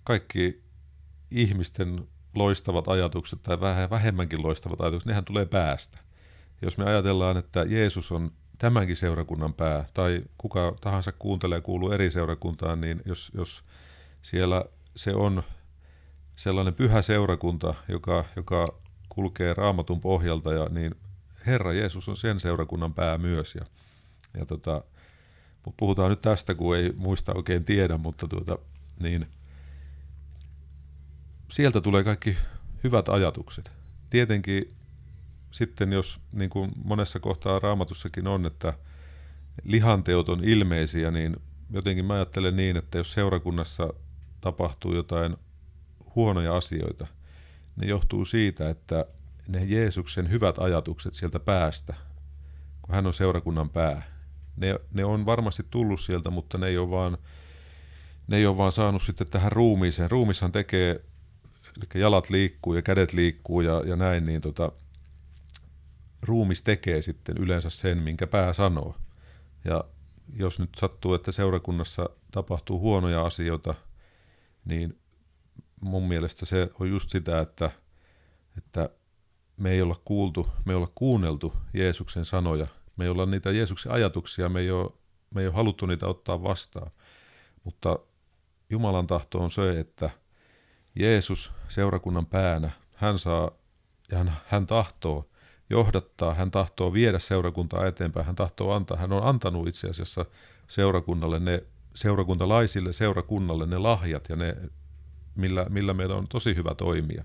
kaikki 0.04 0.64
ihmisten 1.32 2.08
loistavat 2.36 2.88
ajatukset 2.88 3.44
tai 3.44 3.60
vähän 3.60 3.90
vähemmänkin 3.90 4.44
loistavat 4.44 4.82
ajatukset, 4.82 5.08
nehän 5.08 5.26
tulee 5.26 5.46
päästä. 5.46 5.98
Jos 6.62 6.78
me 6.78 6.86
ajatellaan, 6.86 7.38
että 7.38 7.64
Jeesus 7.64 8.12
on 8.12 8.32
tämänkin 8.58 8.96
seurakunnan 8.96 9.54
pää, 9.54 9.86
tai 9.94 10.24
kuka 10.38 10.76
tahansa 10.82 11.12
kuuntelee 11.12 11.62
kuuluu 11.62 11.92
eri 11.92 12.12
seurakuntaan, 12.12 12.82
niin 12.82 13.02
jos, 13.06 13.32
jos 13.36 13.64
siellä 14.22 14.66
se 14.96 15.14
on 15.14 15.44
sellainen 16.36 16.74
pyhä 16.74 17.02
seurakunta, 17.02 17.74
joka, 17.88 18.26
joka 18.36 18.68
kulkee 19.10 19.54
raamatun 19.54 20.02
pohjalta, 20.02 20.54
ja 20.54 20.70
niin 20.70 20.96
Herra 21.46 21.74
Jeesus 21.74 22.10
on 22.10 22.18
sen 22.18 22.40
seurakunnan 22.40 22.94
pää 22.94 23.18
myös. 23.18 23.56
Ja, 23.56 23.66
ja 24.40 24.46
tota, 24.46 24.84
mutta 25.66 25.78
puhutaan 25.78 26.10
nyt 26.10 26.22
tästä, 26.22 26.56
kun 26.56 26.78
ei 26.78 26.94
muista 26.98 27.34
oikein 27.36 27.66
tiedä, 27.66 27.98
mutta 27.98 28.28
tuota, 28.28 28.58
niin 29.00 29.28
sieltä 31.52 31.82
tulee 31.82 32.04
kaikki 32.04 32.38
hyvät 32.84 33.10
ajatukset. 33.10 33.72
Tietenkin 34.10 34.76
sitten, 35.52 35.94
jos 35.94 36.20
niin 36.32 36.50
kuin 36.50 36.72
monessa 36.84 37.20
kohtaa 37.20 37.60
raamatussakin 37.60 38.28
on, 38.28 38.46
että 38.46 38.74
lihanteot 39.64 40.30
on 40.30 40.44
ilmeisiä, 40.44 41.12
niin 41.12 41.38
jotenkin 41.70 42.06
mä 42.06 42.14
ajattelen 42.14 42.56
niin, 42.56 42.78
että 42.78 42.98
jos 42.98 43.12
seurakunnassa 43.12 43.94
tapahtuu 44.42 44.96
jotain 44.96 45.38
huonoja 46.16 46.58
asioita, 46.58 47.08
ne 47.76 47.88
johtuu 47.88 48.26
siitä, 48.26 48.70
että 48.70 49.06
ne 49.48 49.64
Jeesuksen 49.66 50.30
hyvät 50.30 50.60
ajatukset 50.60 51.14
sieltä 51.14 51.40
päästä, 51.40 51.94
kun 52.82 52.96
hän 52.96 53.08
on 53.08 53.14
seurakunnan 53.14 53.70
pää, 53.70 54.04
ne, 54.56 54.80
ne 54.94 55.06
on 55.06 55.26
varmasti 55.26 55.66
tullut 55.70 56.02
sieltä, 56.02 56.30
mutta 56.30 56.58
ne 56.58 56.68
ei 56.68 56.78
ole 56.78 56.90
vaan, 56.90 57.18
ne 58.28 58.38
ei 58.38 58.46
ole 58.46 58.58
vaan 58.58 58.72
saanut 58.72 59.02
sitten 59.02 59.28
tähän 59.28 59.52
ruumiiseen. 59.52 60.12
Ruumishan 60.12 60.52
tekee, 60.52 60.92
eli 61.78 62.02
jalat 62.02 62.30
liikkuu 62.30 62.74
ja 62.74 62.82
kädet 62.82 63.14
liikkuu 63.14 63.62
ja, 63.62 63.84
ja 63.86 63.96
näin, 63.96 64.26
niin 64.26 64.42
tota, 64.42 64.72
ruumis 66.22 66.64
tekee 66.64 67.02
sitten 67.02 67.38
yleensä 67.38 67.70
sen, 67.70 67.98
minkä 67.98 68.28
pää 68.28 68.54
sanoo. 68.54 68.96
Ja 69.66 69.84
jos 70.36 70.60
nyt 70.60 70.70
sattuu, 70.78 71.14
että 71.14 71.32
seurakunnassa 71.32 72.10
tapahtuu 72.32 72.80
huonoja 72.80 73.26
asioita, 73.26 73.74
niin 74.66 75.00
mun 75.82 76.08
mielestä 76.08 76.46
se 76.46 76.70
on 76.80 76.90
just 76.90 77.10
sitä, 77.10 77.40
että, 77.40 77.72
että 78.58 78.90
me 79.58 79.72
ei 79.72 79.82
olla 79.82 79.96
kuultu, 80.06 80.50
me 80.66 80.74
ei 80.74 80.78
olla 80.78 80.92
kuunneltu 80.96 81.54
Jeesuksen 81.74 82.26
sanoja– 82.26 82.68
me 83.02 83.06
ei 83.06 83.10
olla 83.10 83.26
niitä 83.26 83.52
Jeesuksen 83.52 83.92
ajatuksia, 83.92 84.50
me 84.50 84.60
ei 84.60 84.72
ole, 84.72 84.92
me 85.34 85.42
ei 85.42 85.48
ole 85.48 85.56
haluttu 85.56 85.86
niitä 85.86 86.08
ottaa 86.08 86.44
vastaan. 86.44 86.92
Mutta 87.64 88.00
Jumalan 88.70 89.08
tahto 89.08 89.44
on 89.44 89.50
se, 89.50 89.80
että 89.80 90.10
Jeesus 90.96 91.52
seurakunnan 91.68 92.26
päänä, 92.26 92.72
hän 92.96 93.20
saa 93.20 93.52
ja 94.12 94.18
hän, 94.18 94.34
hän 94.48 94.68
tahtoo 94.68 95.30
johdattaa, 95.70 96.34
hän 96.34 96.52
tahtoo 96.52 96.94
viedä 96.94 97.20
seurakuntaa 97.20 97.88
eteenpäin, 97.88 98.26
hän 98.26 98.36
tahtoo 98.36 98.74
antaa, 98.74 98.98
hän 98.98 99.14
on 99.14 99.28
antanut 99.28 99.68
itse 99.68 99.90
asiassa 99.90 100.26
seurakunnalle 100.68 101.40
ne 101.40 101.64
seurakuntalaisille, 101.96 102.94
seurakunnalle 102.94 103.66
ne 103.66 103.78
lahjat 103.78 104.30
ja 104.30 104.36
ne, 104.36 104.56
millä, 105.36 105.66
millä 105.70 105.94
meillä 105.94 106.16
on 106.16 106.28
tosi 106.28 106.56
hyvä 106.56 106.76
toimia. 106.76 107.24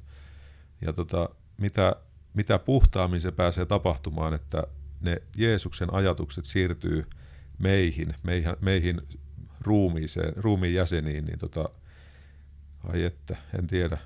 Ja 0.81 0.93
tota, 0.93 1.29
mitä, 1.57 1.97
mitä 2.35 2.59
puhtaammin 2.59 3.21
se 3.21 3.33
pääsee 3.33 3.67
tapahtumaan, 3.67 4.35
että 4.35 4.63
ne 5.01 5.23
Jeesuksen 5.37 5.95
ajatukset 5.95 6.45
siirtyy 6.45 7.05
meihin, 7.59 8.15
meihin, 8.23 8.57
meihin 8.61 9.03
ruumiiseen, 9.61 10.33
ruumiin 10.37 10.75
jäseniin, 10.75 11.25
niin 11.25 11.39
tota, 11.39 11.69
ai 12.89 13.03
että, 13.03 13.37
en 13.59 13.67
tiedä. 13.67 13.99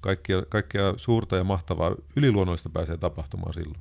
Kaikkia, 0.00 0.42
kaikkea 0.48 0.94
suurta 0.96 1.36
ja 1.36 1.44
mahtavaa 1.44 1.94
yliluonnoista 2.16 2.68
pääsee 2.68 2.96
tapahtumaan 2.96 3.54
silloin. 3.54 3.80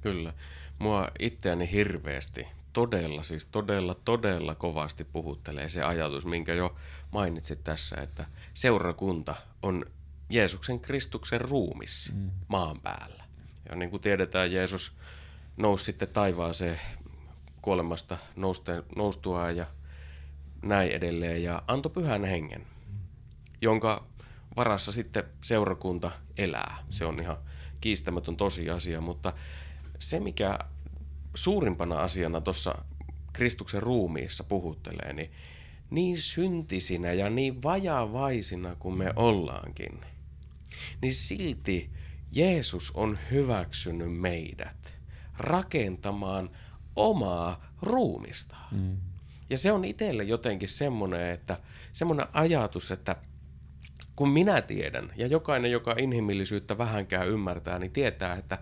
Kyllä. 0.00 0.32
Mua 0.78 1.08
itseäni 1.18 1.70
hirveästi, 1.72 2.46
todella, 2.72 3.22
siis 3.22 3.46
todella, 3.46 3.94
todella 3.94 4.54
kovasti 4.54 5.04
puhuttelee 5.04 5.68
se 5.68 5.82
ajatus, 5.82 6.26
minkä 6.26 6.54
jo 6.54 6.74
mainitsit 7.10 7.64
tässä, 7.64 7.96
että 7.96 8.26
seurakunta 8.54 9.34
on 9.62 9.86
Jeesuksen 10.30 10.80
Kristuksen 10.80 11.40
ruumis 11.40 12.12
mm. 12.14 12.30
maan 12.48 12.80
päällä. 12.80 13.24
Ja 13.68 13.76
niin 13.76 13.90
kuin 13.90 14.02
tiedetään, 14.02 14.52
Jeesus 14.52 14.92
nousi 15.62 15.84
sitten 15.84 16.08
taivaaseen 16.08 16.80
kuolemasta 17.62 18.18
nousten, 18.36 18.82
noustua 18.96 19.50
ja 19.50 19.66
näin 20.62 20.92
edelleen 20.92 21.42
ja 21.42 21.62
antoi 21.66 21.92
pyhän 21.92 22.24
hengen, 22.24 22.66
jonka 23.60 24.06
varassa 24.56 24.92
sitten 24.92 25.24
seurakunta 25.44 26.10
elää. 26.38 26.76
Se 26.90 27.04
on 27.04 27.20
ihan 27.20 27.36
kiistämätön 27.80 28.36
tosiasia, 28.36 29.00
mutta 29.00 29.32
se 29.98 30.20
mikä 30.20 30.58
suurimpana 31.34 32.00
asiana 32.00 32.40
tuossa 32.40 32.84
Kristuksen 33.32 33.82
ruumiissa 33.82 34.44
puhuttelee, 34.44 35.12
niin 35.12 35.30
niin 35.90 36.18
syntisinä 36.18 37.12
ja 37.12 37.30
niin 37.30 37.62
vajavaisina 37.62 38.74
kuin 38.74 38.98
me 38.98 39.12
ollaankin, 39.16 40.00
niin 41.02 41.14
silti 41.14 41.90
Jeesus 42.32 42.90
on 42.90 43.18
hyväksynyt 43.30 44.20
meidät 44.20 45.01
rakentamaan 45.38 46.50
omaa 46.96 47.66
ruumista. 47.82 48.56
Mm. 48.70 48.96
Ja 49.50 49.58
se 49.58 49.72
on 49.72 49.84
itselle 49.84 50.24
jotenkin 50.24 50.68
semmoinen, 50.68 51.30
että 51.30 51.58
semmoinen 51.92 52.26
ajatus, 52.32 52.92
että 52.92 53.16
kun 54.16 54.28
minä 54.28 54.62
tiedän, 54.62 55.12
ja 55.16 55.26
jokainen, 55.26 55.70
joka 55.70 55.94
inhimillisyyttä 55.98 56.78
vähänkään 56.78 57.28
ymmärtää, 57.28 57.78
niin 57.78 57.92
tietää, 57.92 58.34
että 58.34 58.58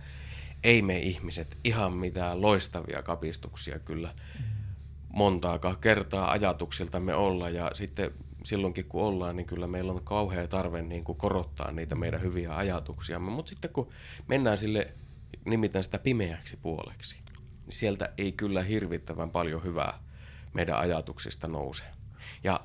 ei 0.64 0.82
me 0.82 0.98
ihmiset 0.98 1.56
ihan 1.64 1.92
mitään 1.92 2.42
loistavia 2.42 3.02
kapistuksia 3.02 3.78
kyllä 3.78 4.12
montaakaan 5.08 5.76
kertaa 5.80 6.30
ajatuksiltamme 6.30 7.14
olla. 7.14 7.48
Ja 7.48 7.70
sitten 7.74 8.10
silloinkin 8.44 8.84
kun 8.84 9.02
ollaan, 9.02 9.36
niin 9.36 9.46
kyllä 9.46 9.66
meillä 9.66 9.92
on 9.92 10.04
kauhea 10.04 10.48
tarve 10.48 10.82
niin 10.82 11.04
kuin 11.04 11.18
korottaa 11.18 11.72
niitä 11.72 11.94
meidän 11.94 12.22
hyviä 12.22 12.56
ajatuksia. 12.56 13.18
Mutta 13.18 13.50
sitten 13.50 13.70
kun 13.70 13.88
mennään 14.28 14.58
sille, 14.58 14.92
nimitän 15.44 15.82
sitä 15.82 15.98
pimeäksi 15.98 16.56
puoleksi, 16.56 17.16
niin 17.66 17.72
sieltä 17.72 18.12
ei 18.18 18.32
kyllä 18.32 18.62
hirvittävän 18.62 19.30
paljon 19.30 19.64
hyvää 19.64 19.98
meidän 20.54 20.78
ajatuksista 20.78 21.48
nouse. 21.48 21.84
Ja 22.44 22.60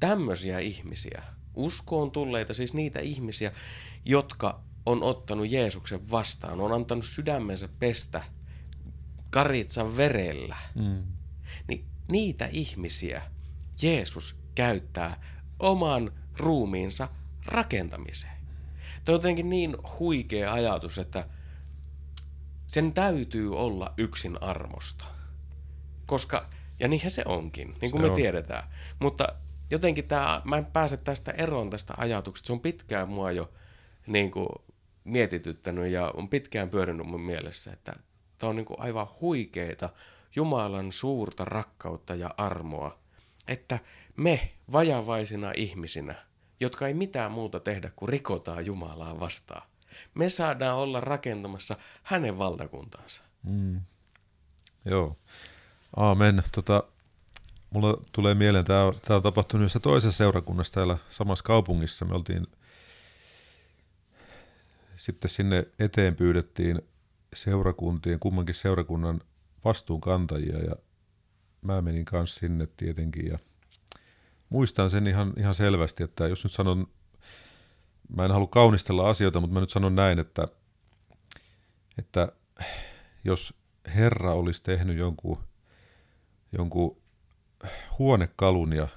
tämmöisiä 0.00 0.58
ihmisiä, 0.58 1.22
uskoon 1.54 2.10
tulleita, 2.10 2.54
siis 2.54 2.74
niitä 2.74 3.00
ihmisiä, 3.00 3.52
jotka 4.04 4.60
on 4.86 5.02
ottanut 5.02 5.50
Jeesuksen 5.50 6.10
vastaan, 6.10 6.60
on 6.60 6.72
antanut 6.72 7.04
sydämensä 7.04 7.68
pestä 7.78 8.22
karitsan 9.30 9.96
verellä, 9.96 10.56
mm. 10.74 11.02
niin 11.68 11.84
niitä 12.08 12.48
ihmisiä 12.52 13.22
Jeesus 13.82 14.36
käyttää 14.54 15.20
oman 15.58 16.12
ruumiinsa 16.36 17.08
rakentamiseen. 17.46 18.36
Tuo 19.04 19.14
on 19.14 19.18
jotenkin 19.18 19.50
niin 19.50 19.76
huikea 19.98 20.52
ajatus, 20.52 20.98
että 20.98 21.28
sen 22.66 22.92
täytyy 22.92 23.58
olla 23.58 23.94
yksin 23.96 24.42
armosta. 24.42 25.04
Koska, 26.06 26.48
ja 26.80 26.88
niinhän 26.88 27.10
se 27.10 27.22
onkin, 27.26 27.76
niin 27.80 27.90
kuin 27.90 28.02
se 28.02 28.06
me 28.06 28.10
on. 28.10 28.16
tiedetään. 28.16 28.70
Mutta 28.98 29.28
jotenkin 29.70 30.08
tämä, 30.08 30.42
mä 30.44 30.56
en 30.56 30.66
pääse 30.66 30.96
tästä 30.96 31.30
eroon 31.30 31.70
tästä 31.70 31.94
ajatuksesta. 31.96 32.46
Se 32.46 32.52
on 32.52 32.60
pitkään 32.60 33.08
mua 33.08 33.32
jo 33.32 33.50
niin 34.06 34.30
kuin, 34.30 34.48
mietityttänyt 35.04 35.92
ja 35.92 36.12
on 36.16 36.28
pitkään 36.28 36.70
pyörinyt 36.70 37.06
mun 37.06 37.20
mielessä, 37.20 37.72
että 37.72 37.96
tämä 38.38 38.50
on 38.50 38.56
niin 38.56 38.66
kuin, 38.66 38.80
aivan 38.80 39.06
huikeeta 39.20 39.88
Jumalan 40.36 40.92
suurta 40.92 41.44
rakkautta 41.44 42.14
ja 42.14 42.34
armoa, 42.36 42.98
että 43.48 43.78
me 44.16 44.52
vajavaisina 44.72 45.52
ihmisinä, 45.56 46.14
jotka 46.60 46.88
ei 46.88 46.94
mitään 46.94 47.32
muuta 47.32 47.60
tehdä 47.60 47.90
kuin 47.96 48.08
rikotaan 48.08 48.66
Jumalaa 48.66 49.20
vastaan, 49.20 49.68
me 50.14 50.28
saadaan 50.28 50.76
olla 50.76 51.00
rakentamassa 51.00 51.76
hänen 52.02 52.38
valtakuntaansa. 52.38 53.22
Mm. 53.42 53.80
Joo. 54.84 55.16
Aamen. 55.96 56.42
Tota, 56.52 56.84
mulla 57.70 58.02
tulee 58.12 58.34
mieleen, 58.34 58.64
tämä, 58.64 58.92
tämä 59.04 59.16
on 59.16 59.22
tapahtunut 59.22 59.62
yhdessä 59.62 59.80
toisessa 59.80 60.18
seurakunnassa 60.18 60.74
täällä 60.74 60.98
samassa 61.10 61.44
kaupungissa. 61.44 62.04
Me 62.04 62.14
oltiin, 62.14 62.46
sitten 64.96 65.30
sinne 65.30 65.66
eteen 65.78 66.16
pyydettiin 66.16 66.82
seurakuntien, 67.34 68.18
kummankin 68.18 68.54
seurakunnan 68.54 69.20
vastuunkantajia 69.64 70.58
ja 70.58 70.76
mä 71.62 71.82
menin 71.82 72.04
kanssa 72.04 72.40
sinne 72.40 72.68
tietenkin 72.76 73.26
ja 73.26 73.38
muistan 74.48 74.90
sen 74.90 75.06
ihan, 75.06 75.32
ihan 75.38 75.54
selvästi, 75.54 76.02
että 76.02 76.28
jos 76.28 76.44
nyt 76.44 76.52
sanon, 76.52 76.86
mä 78.08 78.24
en 78.24 78.30
halua 78.30 78.46
kaunistella 78.46 79.08
asioita, 79.08 79.40
mutta 79.40 79.54
mä 79.54 79.60
nyt 79.60 79.70
sanon 79.70 79.94
näin, 79.94 80.18
että, 80.18 80.48
että 81.98 82.32
jos 83.24 83.54
Herra 83.94 84.32
olisi 84.32 84.62
tehnyt 84.62 84.98
jonkun, 84.98 85.38
jonkun 86.52 87.02
huonekalun 87.98 88.72
ja 88.72 88.88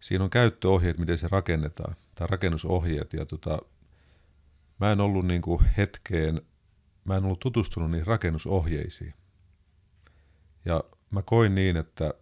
siinä 0.00 0.24
on 0.24 0.30
käyttöohjeet, 0.30 0.98
miten 0.98 1.18
se 1.18 1.28
rakennetaan, 1.30 1.96
tai 2.14 2.26
rakennusohjeet, 2.26 3.12
ja 3.12 3.26
tota, 3.26 3.58
mä 4.80 4.92
en 4.92 5.00
ollut 5.00 5.26
niin 5.26 5.42
kuin 5.42 5.64
hetkeen, 5.76 6.42
mä 7.04 7.16
en 7.16 7.24
ollut 7.24 7.40
tutustunut 7.40 7.90
niihin 7.90 8.06
rakennusohjeisiin. 8.06 9.14
Ja 10.64 10.84
mä 11.10 11.22
koin 11.22 11.54
niin, 11.54 11.76
että 11.76 12.14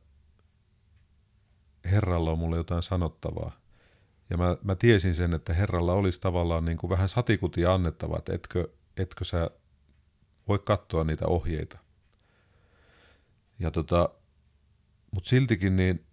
Herralla 1.84 2.30
on 2.30 2.38
mulle 2.38 2.56
jotain 2.56 2.82
sanottavaa. 2.82 3.65
Ja 4.30 4.36
mä, 4.36 4.56
mä 4.62 4.74
tiesin 4.74 5.14
sen, 5.14 5.34
että 5.34 5.54
Herralla 5.54 5.92
olisi 5.92 6.20
tavallaan 6.20 6.64
niin 6.64 6.78
kuin 6.78 6.90
vähän 6.90 7.08
satikutia 7.08 7.74
annettavaa, 7.74 8.18
että 8.18 8.34
etkö, 8.34 8.68
etkö 8.96 9.24
sä 9.24 9.50
voi 10.48 10.58
katsoa 10.58 11.04
niitä 11.04 11.26
ohjeita. 11.26 11.78
Ja 13.58 13.70
tota, 13.70 14.08
mutta 15.10 15.28
siltikin 15.28 15.76
niin 15.76 16.06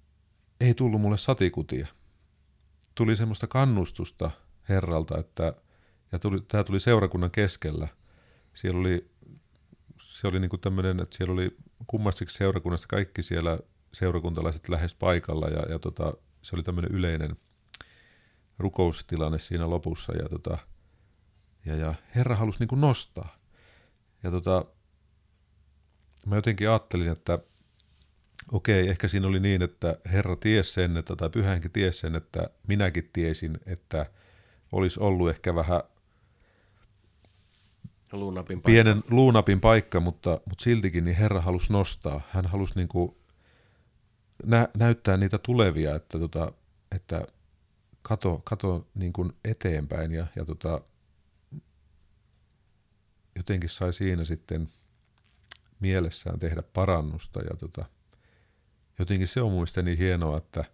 ei 0.60 0.74
tullut 0.74 1.02
mulle 1.02 1.18
satikutia. 1.18 1.88
Tuli 2.96 3.16
semmoista 3.16 3.48
kannustusta 3.48 4.32
Herralta, 4.70 5.20
että 5.20 5.54
ja 6.12 6.20
tuli, 6.20 6.42
tämä 6.42 6.64
tuli 6.64 6.80
seurakunnan 6.80 7.32
keskellä. 7.32 7.88
Siellä 8.54 8.80
oli, 8.80 9.12
se 10.02 10.28
oli 10.28 10.40
niinku 10.40 10.58
tämmöinen, 10.58 11.00
että 11.00 11.18
siellä 11.18 11.34
oli 11.34 11.58
kummastikin 11.88 12.34
seurakunnasta 12.34 12.88
kaikki 12.88 13.24
siellä 13.24 13.60
seurakuntalaiset 13.94 14.70
lähes 14.70 14.94
paikalla 14.94 15.48
ja, 15.48 15.62
ja 15.70 15.80
tota, 15.80 16.14
se 16.42 16.56
oli 16.56 16.64
tämmöinen 16.64 16.92
yleinen 16.92 17.38
rukoustilanne 18.64 19.40
siinä 19.40 19.70
lopussa 19.70 20.14
ja, 20.14 20.30
tota, 20.30 20.58
ja, 21.66 21.76
ja 21.76 21.94
Herra 22.16 22.36
halusi 22.36 22.60
niin 22.60 22.68
kuin 22.68 22.82
nostaa. 22.82 23.36
Ja 24.24 24.32
tota, 24.32 24.66
mä 26.26 26.36
jotenkin 26.36 26.70
ajattelin, 26.70 27.10
että 27.10 27.40
okei, 28.52 28.90
ehkä 28.90 29.08
siinä 29.08 29.28
oli 29.28 29.40
niin, 29.40 29.62
että 29.62 29.96
Herra 30.06 30.36
tiesi 30.36 30.72
sen, 30.72 30.98
että, 30.98 31.16
tai 31.16 31.30
Pyhänkin 31.30 31.72
tiesi 31.72 32.00
sen, 32.00 32.16
että 32.16 32.50
minäkin 32.68 33.10
tiesin, 33.14 33.58
että 33.66 34.06
olisi 34.72 35.00
ollut 35.00 35.30
ehkä 35.30 35.56
vähän 35.56 35.82
luunapin 38.12 38.58
paikka. 38.58 38.68
pienen 38.68 39.04
luunapin 39.10 39.62
paikka, 39.62 40.00
mutta, 40.00 40.42
mutta 40.50 40.64
siltikin 40.64 41.06
niin 41.06 41.18
Herra 41.18 41.42
halusi 41.42 41.74
nostaa. 41.74 42.22
Hän 42.30 42.46
halusi 42.46 42.74
niin 42.76 42.88
kuin 42.88 43.16
nä, 44.46 44.68
näyttää 44.78 45.18
niitä 45.18 45.38
tulevia, 45.38 45.96
että, 45.96 46.20
tota, 46.20 46.52
että 46.96 47.28
kato, 48.04 48.42
kato 48.44 48.88
niin 48.96 49.14
kuin 49.14 49.34
eteenpäin 49.46 50.12
ja, 50.12 50.28
ja 50.36 50.46
tota, 50.46 50.82
jotenkin 53.36 53.70
sai 53.70 53.94
siinä 53.94 54.26
sitten 54.26 54.70
mielessään 55.80 56.40
tehdä 56.40 56.62
parannusta 56.62 57.40
ja 57.40 57.58
tota, 57.58 57.86
jotenkin 59.00 59.28
se 59.28 59.42
on 59.42 59.52
muista 59.52 59.82
niin 59.82 59.98
hienoa, 59.98 60.38
että 60.38 60.66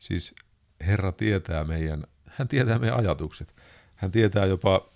siis 0.00 0.34
Herra 0.86 1.12
tietää 1.12 1.64
meidän, 1.64 2.04
hän 2.30 2.48
tietää 2.48 2.78
meidän 2.78 2.98
ajatukset. 2.98 3.54
Hän 3.94 4.10
tietää 4.10 4.46
jopa 4.46 4.88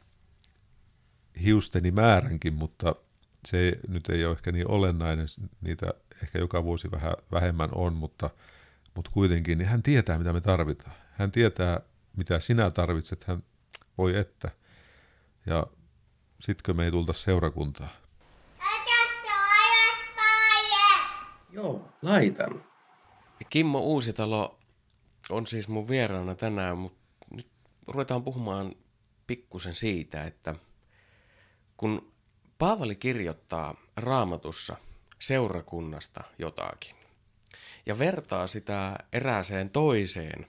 hiusteni 1.44 1.90
määränkin, 1.90 2.54
mutta 2.54 2.94
se 3.48 3.78
nyt 3.88 4.08
ei 4.08 4.24
ole 4.24 4.32
ehkä 4.32 4.52
niin 4.52 4.70
olennainen, 4.70 5.26
niitä 5.60 5.86
ehkä 6.22 6.38
joka 6.38 6.64
vuosi 6.64 6.90
vähän 6.90 7.14
vähemmän 7.32 7.68
on, 7.72 7.92
mutta, 7.92 8.30
mutta 8.94 9.10
kuitenkin 9.10 9.58
niin 9.58 9.68
hän 9.68 9.82
tietää, 9.82 10.18
mitä 10.18 10.32
me 10.32 10.40
tarvitaan. 10.40 10.94
Hän 11.18 11.32
tietää, 11.32 11.80
mitä 12.16 12.40
sinä 12.40 12.70
tarvitset, 12.70 13.24
hän 13.24 13.42
voi 13.98 14.16
että. 14.16 14.50
Ja 15.46 15.66
sitkö 16.40 16.74
me 16.74 16.84
ei 16.84 16.90
tulta 16.90 17.12
seurakuntaa? 17.12 17.88
Joo, 21.50 21.88
laitan. 22.02 22.64
Kimmo 23.50 23.80
Uusitalo 23.80 24.58
on 25.30 25.46
siis 25.46 25.68
mun 25.68 25.88
vieraana 25.88 26.34
tänään, 26.34 26.78
mutta 26.78 26.98
nyt 27.30 27.48
ruvetaan 27.86 28.24
puhumaan 28.24 28.72
pikkusen 29.26 29.74
siitä, 29.74 30.24
että 30.24 30.54
kun 31.76 32.12
Paavali 32.58 32.96
kirjoittaa 32.96 33.74
raamatussa 33.96 34.76
seurakunnasta 35.18 36.24
jotakin 36.38 36.96
ja 37.86 37.98
vertaa 37.98 38.46
sitä 38.46 38.96
erääseen 39.12 39.70
toiseen 39.70 40.46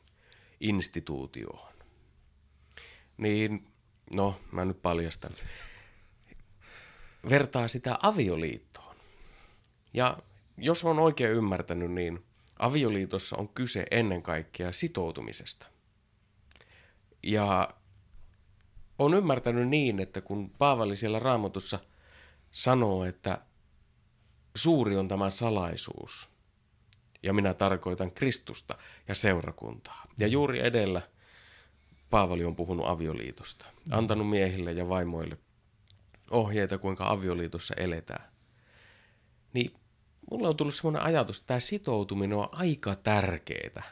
instituutioon, 0.59 1.73
niin 3.17 3.67
no, 4.15 4.41
mä 4.51 4.65
nyt 4.65 4.81
paljastan, 4.81 5.31
vertaa 7.29 7.67
sitä 7.67 7.99
avioliittoon. 8.03 8.95
Ja 9.93 10.17
jos 10.57 10.83
on 10.83 10.99
oikein 10.99 11.31
ymmärtänyt, 11.35 11.91
niin 11.91 12.25
avioliitossa 12.59 13.37
on 13.37 13.49
kyse 13.49 13.85
ennen 13.91 14.21
kaikkea 14.21 14.71
sitoutumisesta. 14.71 15.67
Ja 17.23 17.69
on 18.99 19.13
ymmärtänyt 19.13 19.67
niin, 19.67 19.99
että 19.99 20.21
kun 20.21 20.49
Paavali 20.49 20.95
siellä 20.95 21.19
raamatussa 21.19 21.79
sanoo, 22.51 23.05
että 23.05 23.41
suuri 24.55 24.97
on 24.97 25.07
tämä 25.07 25.29
salaisuus, 25.29 26.28
ja 27.23 27.33
minä 27.33 27.53
tarkoitan 27.53 28.11
Kristusta 28.11 28.77
ja 29.07 29.15
seurakuntaa. 29.15 30.05
Ja 30.17 30.27
juuri 30.27 30.59
edellä 30.59 31.01
Paavali 32.09 32.45
on 32.45 32.55
puhunut 32.55 32.87
avioliitosta, 32.87 33.65
antanut 33.91 34.29
miehille 34.29 34.71
ja 34.71 34.89
vaimoille 34.89 35.37
ohjeita, 36.31 36.77
kuinka 36.77 37.09
avioliitossa 37.09 37.73
eletään. 37.77 38.31
Niin 39.53 39.73
mulla 40.31 40.49
on 40.49 40.57
tullut 40.57 40.75
semmoinen 40.75 41.01
ajatus, 41.01 41.37
että 41.37 41.47
tämä 41.47 41.59
sitoutuminen 41.59 42.37
on 42.37 42.49
aika 42.51 42.95
tärkeää 42.95 43.83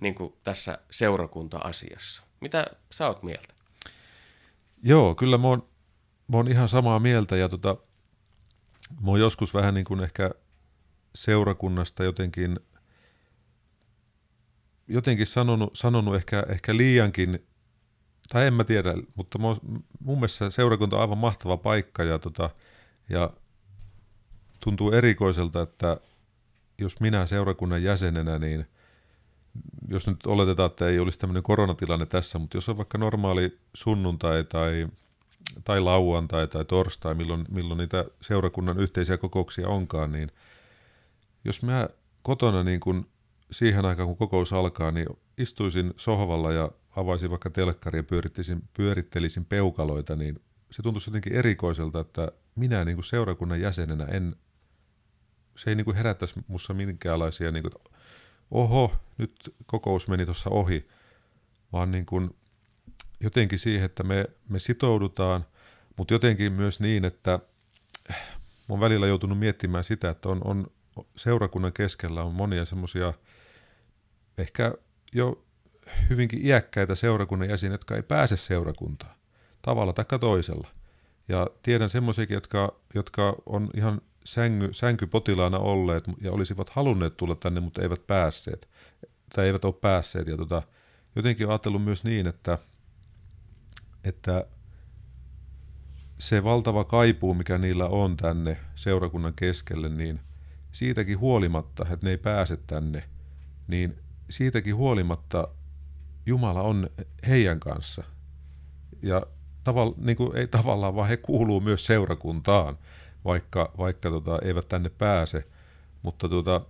niin 0.00 0.14
kuin 0.14 0.34
tässä 0.44 0.78
seurakunta-asiassa. 0.90 2.22
Mitä 2.40 2.66
sä 2.90 3.06
oot 3.06 3.22
mieltä? 3.22 3.54
Joo, 4.82 5.14
kyllä 5.14 5.38
mä 5.38 5.48
oon, 5.48 5.68
mä 6.28 6.36
oon 6.36 6.48
ihan 6.48 6.68
samaa 6.68 6.98
mieltä 6.98 7.36
ja 7.36 7.48
tota, 7.48 7.76
mä 9.00 9.10
oon 9.10 9.20
joskus 9.20 9.54
vähän 9.54 9.74
niin 9.74 9.84
kuin 9.84 10.00
ehkä 10.00 10.30
seurakunnasta 11.14 12.04
jotenkin, 12.04 12.60
jotenkin 14.90 15.26
sanonut, 15.26 15.70
sanonut 15.76 16.14
ehkä, 16.14 16.44
ehkä 16.48 16.76
liiankin, 16.76 17.46
tai 18.28 18.46
en 18.46 18.54
mä 18.54 18.64
tiedä, 18.64 18.94
mutta 19.14 19.38
mun 19.38 20.18
mielestä 20.18 20.50
seurakunta 20.50 20.96
on 20.96 21.02
aivan 21.02 21.18
mahtava 21.18 21.56
paikka 21.56 22.04
ja, 22.04 22.18
tota, 22.18 22.50
ja 23.08 23.30
tuntuu 24.64 24.92
erikoiselta, 24.92 25.62
että 25.62 26.00
jos 26.78 27.00
minä 27.00 27.26
seurakunnan 27.26 27.82
jäsenenä, 27.82 28.38
niin 28.38 28.66
jos 29.88 30.06
nyt 30.06 30.26
oletetaan, 30.26 30.70
että 30.70 30.88
ei 30.88 30.98
olisi 30.98 31.18
tämmöinen 31.18 31.42
koronatilanne 31.42 32.06
tässä, 32.06 32.38
mutta 32.38 32.56
jos 32.56 32.68
on 32.68 32.76
vaikka 32.76 32.98
normaali 32.98 33.58
sunnuntai 33.74 34.44
tai, 34.44 34.88
tai 35.64 35.80
lauantai 35.80 36.48
tai 36.48 36.64
torstai, 36.64 37.14
milloin, 37.14 37.44
milloin 37.50 37.78
niitä 37.78 38.04
seurakunnan 38.20 38.80
yhteisiä 38.80 39.18
kokouksia 39.18 39.68
onkaan, 39.68 40.12
niin 40.12 40.30
jos 41.44 41.62
mä 41.62 41.88
kotona 42.22 42.62
niin 42.62 42.80
kun 42.80 43.06
siihen 43.52 43.84
aikaan, 43.84 44.08
kun 44.08 44.16
kokous 44.16 44.52
alkaa, 44.52 44.90
niin 44.90 45.06
istuisin 45.38 45.94
sohvalla 45.96 46.52
ja 46.52 46.70
avaisin 46.96 47.30
vaikka 47.30 47.50
telkkari 47.50 47.98
ja 47.98 48.02
pyörittelisin, 48.02 48.62
pyörittelisin 48.76 49.44
peukaloita, 49.44 50.16
niin 50.16 50.40
se 50.70 50.82
tuntuisi 50.82 51.10
jotenkin 51.10 51.32
erikoiselta, 51.32 52.00
että 52.00 52.32
minä 52.54 52.84
niin 52.84 52.96
kuin 52.96 53.04
seurakunnan 53.04 53.60
jäsenenä 53.60 54.04
en 54.04 54.36
se 55.56 55.70
ei 55.70 55.76
niin 55.76 55.84
kuin 55.84 55.96
herättäisi 55.96 56.34
minussa 56.48 56.74
minkäänlaisia, 56.74 57.50
niin 57.50 57.62
kuin, 57.62 57.72
oho, 58.50 58.92
nyt 59.18 59.54
kokous 59.66 60.08
meni 60.08 60.24
tuossa 60.24 60.50
ohi, 60.50 60.88
vaan 61.72 61.90
niin 61.90 62.06
kuin 62.06 62.36
jotenkin 63.20 63.58
siihen, 63.58 63.86
että 63.86 64.02
me, 64.02 64.24
me 64.48 64.58
sitoudutaan, 64.58 65.46
mutta 65.96 66.14
jotenkin 66.14 66.52
myös 66.52 66.80
niin, 66.80 67.04
että 67.04 67.38
olen 68.68 68.80
välillä 68.80 69.06
joutunut 69.06 69.38
miettimään 69.38 69.84
sitä, 69.84 70.10
että 70.10 70.28
on, 70.28 70.40
on 70.44 70.66
seurakunnan 71.16 71.72
keskellä 71.72 72.22
on 72.22 72.34
monia 72.34 72.64
semmoisia 72.64 73.12
ehkä 74.40 74.74
jo 75.12 75.44
hyvinkin 76.10 76.46
iäkkäitä 76.46 76.94
seurakunnan 76.94 77.48
jäseniä, 77.48 77.74
jotka 77.74 77.96
ei 77.96 78.02
pääse 78.02 78.36
seurakuntaan 78.36 79.14
tavalla 79.62 79.92
tai 79.92 80.18
toisella. 80.20 80.68
Ja 81.28 81.46
tiedän 81.62 81.90
semmoisiakin, 81.90 82.34
jotka, 82.34 82.80
jotka 82.94 83.36
on 83.46 83.70
ihan 83.76 84.00
sängy, 84.24 84.68
sänkypotilaana 84.72 85.58
olleet 85.58 86.04
ja 86.20 86.32
olisivat 86.32 86.70
halunneet 86.70 87.16
tulla 87.16 87.34
tänne, 87.34 87.60
mutta 87.60 87.82
eivät 87.82 88.06
päässeet. 88.06 88.68
Tai 89.34 89.46
eivät 89.46 89.64
ole 89.64 89.72
päässeet. 89.72 90.26
Ja 90.26 90.36
tota, 90.36 90.62
jotenkin 91.16 91.46
olen 91.46 91.52
ajatellut 91.52 91.84
myös 91.84 92.04
niin, 92.04 92.26
että, 92.26 92.58
että 94.04 94.46
se 96.18 96.44
valtava 96.44 96.84
kaipuu, 96.84 97.34
mikä 97.34 97.58
niillä 97.58 97.86
on 97.86 98.16
tänne 98.16 98.56
seurakunnan 98.74 99.34
keskelle, 99.34 99.88
niin 99.88 100.20
siitäkin 100.72 101.18
huolimatta, 101.18 101.86
että 101.90 102.06
ne 102.06 102.10
ei 102.10 102.18
pääse 102.18 102.56
tänne, 102.56 103.04
niin 103.68 103.98
siitäkin 104.30 104.76
huolimatta 104.76 105.48
Jumala 106.26 106.62
on 106.62 106.90
heidän 107.28 107.60
kanssa. 107.60 108.04
Ja 109.02 109.22
tavalla, 109.64 109.94
niin 109.98 110.16
kuin, 110.16 110.36
ei 110.36 110.46
tavallaan, 110.46 110.94
vaan 110.94 111.08
he 111.08 111.16
kuuluu 111.16 111.60
myös 111.60 111.84
seurakuntaan 111.84 112.78
vaikka, 113.24 113.72
vaikka 113.78 114.10
tota, 114.10 114.38
eivät 114.42 114.68
tänne 114.68 114.88
pääse. 114.88 115.48
Mutta 116.02 116.28
tota, 116.28 116.60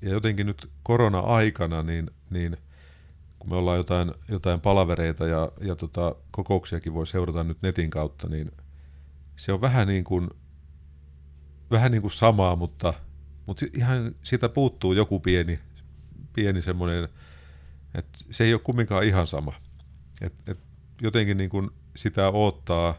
ja 0.00 0.10
jotenkin 0.10 0.46
nyt 0.46 0.70
korona-aikana, 0.82 1.82
niin, 1.82 2.10
niin 2.30 2.56
kun 3.38 3.50
me 3.50 3.56
ollaan 3.56 3.78
jotain, 3.78 4.12
jotain 4.28 4.60
palavereita 4.60 5.26
ja, 5.26 5.52
ja 5.60 5.76
tota, 5.76 6.14
kokouksiakin 6.30 6.94
voi 6.94 7.06
seurata 7.06 7.44
nyt 7.44 7.62
netin 7.62 7.90
kautta, 7.90 8.28
niin 8.28 8.52
se 9.36 9.52
on 9.52 9.60
vähän 9.60 9.88
niin 9.88 10.04
kuin, 10.04 10.30
vähän 11.70 11.90
niin 11.90 12.02
kuin 12.02 12.12
samaa, 12.12 12.56
mutta, 12.56 12.94
mutta 13.46 13.66
ihan 13.76 14.14
siitä 14.22 14.48
puuttuu 14.48 14.92
joku 14.92 15.20
pieni, 15.20 15.58
pieni 16.36 16.62
semmoinen, 16.62 17.08
että 17.94 18.18
se 18.30 18.44
ei 18.44 18.52
ole 18.52 18.60
kumminkaan 18.60 19.04
ihan 19.04 19.26
sama. 19.26 19.52
Et, 20.20 20.34
et 20.46 20.58
jotenkin 21.00 21.36
niin 21.36 21.50
kuin 21.50 21.70
sitä 21.96 22.28
odottaa 22.28 22.94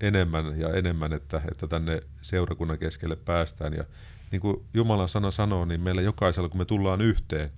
enemmän 0.00 0.60
ja 0.60 0.68
enemmän, 0.68 1.12
että, 1.12 1.40
että 1.50 1.66
tänne 1.66 2.00
seurakunnan 2.22 2.78
keskelle 2.78 3.16
päästään. 3.16 3.72
Ja 3.72 3.84
niin 4.30 4.40
kuin 4.40 4.64
Jumalan 4.74 5.08
sana 5.08 5.30
sanoo, 5.30 5.64
niin 5.64 5.80
meillä 5.80 6.02
jokaisella, 6.02 6.48
kun 6.48 6.60
me 6.60 6.64
tullaan 6.64 7.00
yhteen, 7.00 7.50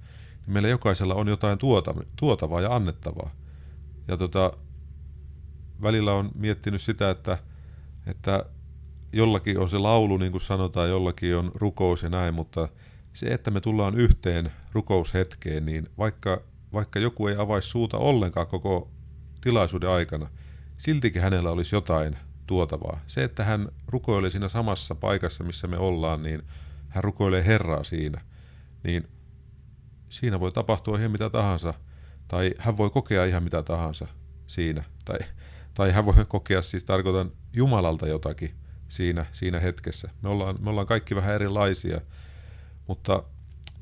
niin 0.47 0.53
meillä 0.53 0.69
jokaisella 0.69 1.15
on 1.15 1.29
jotain 1.29 1.59
tuota, 1.59 1.95
tuotavaa 2.17 2.61
ja 2.61 2.75
annettavaa. 2.75 3.31
Ja 4.09 4.17
tota, 4.17 4.53
välillä 5.83 6.13
on 6.13 6.31
miettinyt 6.35 6.83
sitä, 6.83 7.11
että, 7.11 7.39
että 8.07 8.45
jollakin 9.13 9.59
on 9.59 9.71
se 9.71 9.79
laulu, 9.79 10.17
niin 10.17 10.33
kuin 10.33 10.43
sanotaan, 10.43 10.89
jollakin 10.89 11.37
on 11.37 11.53
rukous 11.55 12.03
ja 12.03 12.09
näin, 12.09 12.35
mutta 12.35 12.69
se, 13.19 13.27
että 13.27 13.51
me 13.51 13.61
tullaan 13.61 13.95
yhteen 13.95 14.53
rukoushetkeen, 14.73 15.67
niin 15.67 15.89
vaikka, 15.99 16.43
vaikka 16.73 16.99
joku 16.99 17.27
ei 17.27 17.37
avaisi 17.39 17.69
suuta 17.69 17.97
ollenkaan 17.97 18.47
koko 18.47 18.91
tilaisuuden 19.41 19.91
aikana, 19.91 20.29
siltikin 20.77 21.23
hänellä 21.23 21.51
olisi 21.51 21.77
jotain 21.77 22.17
tuotavaa. 22.47 23.01
Se, 23.07 23.25
että 23.25 23.45
hän 23.45 23.69
rukoilee 23.87 24.31
siinä 24.31 24.49
samassa 24.49 24.95
paikassa, 24.95 25.45
missä 25.45 25.67
me 25.67 25.77
ollaan, 25.77 26.23
niin 26.23 26.43
hän 26.89 27.05
rukoilee 27.05 27.47
Herraa 27.47 27.85
siinä, 27.85 28.21
niin 28.85 29.09
siinä 30.09 30.41
voi 30.41 30.53
tapahtua 30.53 30.99
ihan 30.99 31.11
mitä 31.11 31.31
tahansa, 31.31 31.75
tai 32.29 32.55
hän 32.59 32.77
voi 32.77 32.91
kokea 32.91 33.25
ihan 33.25 33.43
mitä 33.43 33.63
tahansa 33.63 34.07
siinä, 34.47 34.85
tai, 35.05 35.19
tai 35.75 35.93
hän 35.93 36.07
voi 36.07 36.15
kokea, 36.29 36.63
siis 36.63 36.85
tarkoitan 36.85 37.33
Jumalalta 37.53 38.09
jotakin 38.09 38.55
siinä, 38.89 39.27
siinä 39.33 39.61
hetkessä. 39.61 40.11
Me 40.23 40.29
ollaan, 40.29 40.57
me 40.61 40.71
ollaan 40.71 40.87
kaikki 40.87 41.17
vähän 41.17 41.35
erilaisia, 41.35 42.01
mutta 42.88 43.22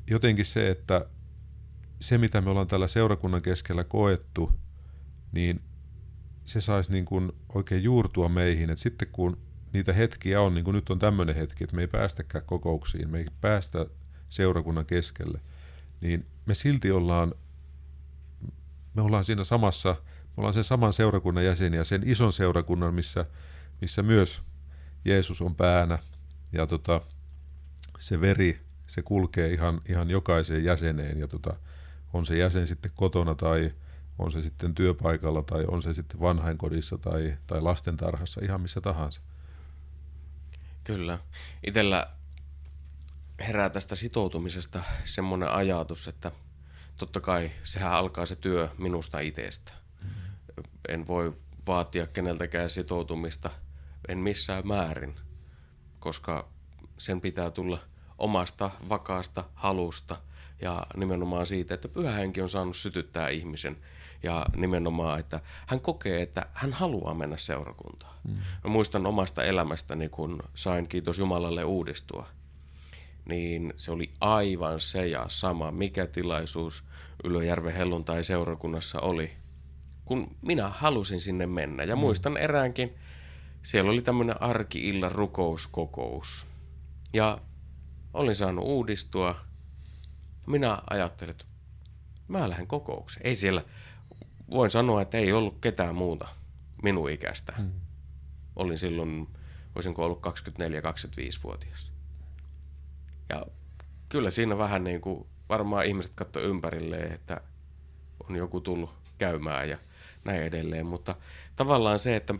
jotenkin 0.07 0.45
se, 0.45 0.69
että 0.69 1.05
se 2.01 2.17
mitä 2.17 2.41
me 2.41 2.49
ollaan 2.49 2.67
tällä 2.67 2.87
seurakunnan 2.87 3.41
keskellä 3.41 3.83
koettu, 3.83 4.51
niin 5.31 5.61
se 6.45 6.61
saisi 6.61 6.91
niin 6.91 7.05
kuin 7.05 7.31
oikein 7.55 7.83
juurtua 7.83 8.29
meihin, 8.29 8.69
että 8.69 8.83
sitten 8.83 9.07
kun 9.11 9.37
niitä 9.73 9.93
hetkiä 9.93 10.41
on, 10.41 10.53
niin 10.53 10.65
kuin 10.65 10.75
nyt 10.75 10.89
on 10.89 10.99
tämmöinen 10.99 11.35
hetki, 11.35 11.63
että 11.63 11.75
me 11.75 11.81
ei 11.81 11.87
päästäkään 11.87 12.45
kokouksiin, 12.45 13.09
me 13.09 13.17
ei 13.17 13.25
päästä 13.41 13.85
seurakunnan 14.29 14.85
keskelle, 14.85 15.41
niin 16.01 16.25
me 16.45 16.53
silti 16.55 16.91
ollaan, 16.91 17.33
me 18.93 19.01
ollaan 19.01 19.25
siinä 19.25 19.43
samassa, 19.43 19.95
me 20.09 20.33
ollaan 20.37 20.53
sen 20.53 20.63
saman 20.63 20.93
seurakunnan 20.93 21.45
jäseniä, 21.45 21.83
sen 21.83 22.01
ison 22.05 22.33
seurakunnan, 22.33 22.93
missä, 22.93 23.25
missä 23.81 24.03
myös 24.03 24.41
Jeesus 25.05 25.41
on 25.41 25.55
päänä. 25.55 25.99
Ja 26.53 26.67
tota, 26.67 27.01
se 27.99 28.21
veri, 28.21 28.66
se 28.87 29.01
kulkee 29.01 29.53
ihan, 29.53 29.81
ihan 29.89 30.09
jokaiseen 30.09 30.63
jäseneen 30.63 31.19
ja 31.19 31.27
tota, 31.27 31.55
on 32.13 32.25
se 32.25 32.37
jäsen 32.37 32.67
sitten 32.67 32.91
kotona 32.95 33.35
tai 33.35 33.73
on 34.19 34.31
se 34.31 34.41
sitten 34.41 34.75
työpaikalla 34.75 35.43
tai 35.43 35.65
on 35.67 35.81
se 35.81 35.93
sitten 35.93 36.19
vanhainkodissa 36.19 36.97
tai, 36.97 37.37
tai 37.47 37.61
lastentarhassa, 37.61 38.41
ihan 38.43 38.61
missä 38.61 38.81
tahansa. 38.81 39.21
Kyllä. 40.83 41.19
Itellä 41.67 42.07
herää 43.39 43.69
tästä 43.69 43.95
sitoutumisesta 43.95 44.83
semmoinen 45.05 45.51
ajatus, 45.51 46.07
että 46.07 46.31
totta 46.97 47.21
kai 47.21 47.51
sehän 47.63 47.91
alkaa 47.91 48.25
se 48.25 48.35
työ 48.35 48.69
minusta 48.77 49.19
itsestä. 49.19 49.71
En 50.87 51.07
voi 51.07 51.37
vaatia 51.67 52.07
keneltäkään 52.07 52.69
sitoutumista, 52.69 53.51
en 54.07 54.17
missään 54.17 54.67
määrin, 54.67 55.15
koska 55.99 56.49
sen 56.97 57.21
pitää 57.21 57.51
tulla 57.51 57.79
omasta 58.17 58.71
vakaasta 58.89 59.43
halusta 59.53 60.17
ja 60.61 60.85
nimenomaan 60.95 61.45
siitä, 61.45 61.73
että 61.73 61.87
pyhä 61.87 62.11
henki 62.11 62.41
on 62.41 62.49
saanut 62.49 62.75
sytyttää 62.75 63.29
ihmisen 63.29 63.77
ja 64.23 64.45
nimenomaan, 64.55 65.19
että 65.19 65.39
hän 65.67 65.79
kokee, 65.79 66.21
että 66.21 66.45
hän 66.53 66.73
haluaa 66.73 67.13
mennä 67.13 67.37
seurakuntaan. 67.37 68.13
Mm. 68.23 68.33
Mä 68.63 68.69
muistan 68.69 69.05
omasta 69.05 69.43
elämästäni, 69.43 70.09
kun 70.09 70.43
sain 70.55 70.87
kiitos 70.87 71.19
Jumalalle 71.19 71.63
uudistua, 71.63 72.27
niin 73.25 73.73
se 73.77 73.91
oli 73.91 74.11
aivan 74.21 74.79
se 74.79 75.07
ja 75.07 75.25
sama, 75.27 75.71
mikä 75.71 76.07
tilaisuus 76.07 76.83
Ylöjärven 77.23 77.73
helluntai 77.73 78.23
seurakunnassa 78.23 78.99
oli. 78.99 79.31
kun 80.05 80.35
minä 80.41 80.69
halusin 80.69 81.21
sinne 81.21 81.47
mennä. 81.47 81.83
Ja 81.83 81.95
mm. 81.95 81.99
muistan 81.99 82.37
eräänkin, 82.37 82.95
siellä 83.63 83.91
oli 83.91 84.01
tämmöinen 84.01 84.41
arki-illan 84.41 85.11
rukouskokous. 85.11 86.47
Ja 87.13 87.37
olin 88.13 88.35
saanut 88.35 88.65
uudistua. 88.65 89.35
Minä 90.45 90.81
ajattelin, 90.89 91.31
että 91.31 91.45
mä 92.27 92.49
lähden 92.49 92.67
kokoukseen. 92.67 93.27
Ei 93.27 93.35
siellä, 93.35 93.63
voin 94.51 94.71
sanoa, 94.71 95.01
että 95.01 95.17
ei 95.17 95.33
ollut 95.33 95.57
ketään 95.61 95.95
muuta 95.95 96.27
minun 96.83 97.11
ikäistä. 97.11 97.53
Mm. 97.57 97.71
Olin 98.55 98.77
silloin, 98.77 99.27
voisinko 99.75 100.05
ollut 100.05 100.25
24-25-vuotias. 100.27 101.91
Ja 103.29 103.45
kyllä 104.09 104.31
siinä 104.31 104.57
vähän 104.57 104.83
niin 104.83 105.01
kuin 105.01 105.27
varmaan 105.49 105.85
ihmiset 105.85 106.15
katsoi 106.15 106.43
ympärilleen, 106.43 107.11
että 107.11 107.41
on 108.29 108.35
joku 108.35 108.61
tullut 108.61 108.95
käymään 109.17 109.69
ja 109.69 109.77
näin 110.25 110.43
edelleen. 110.43 110.85
Mutta 110.85 111.15
tavallaan 111.55 111.99
se, 111.99 112.15
että 112.15 112.33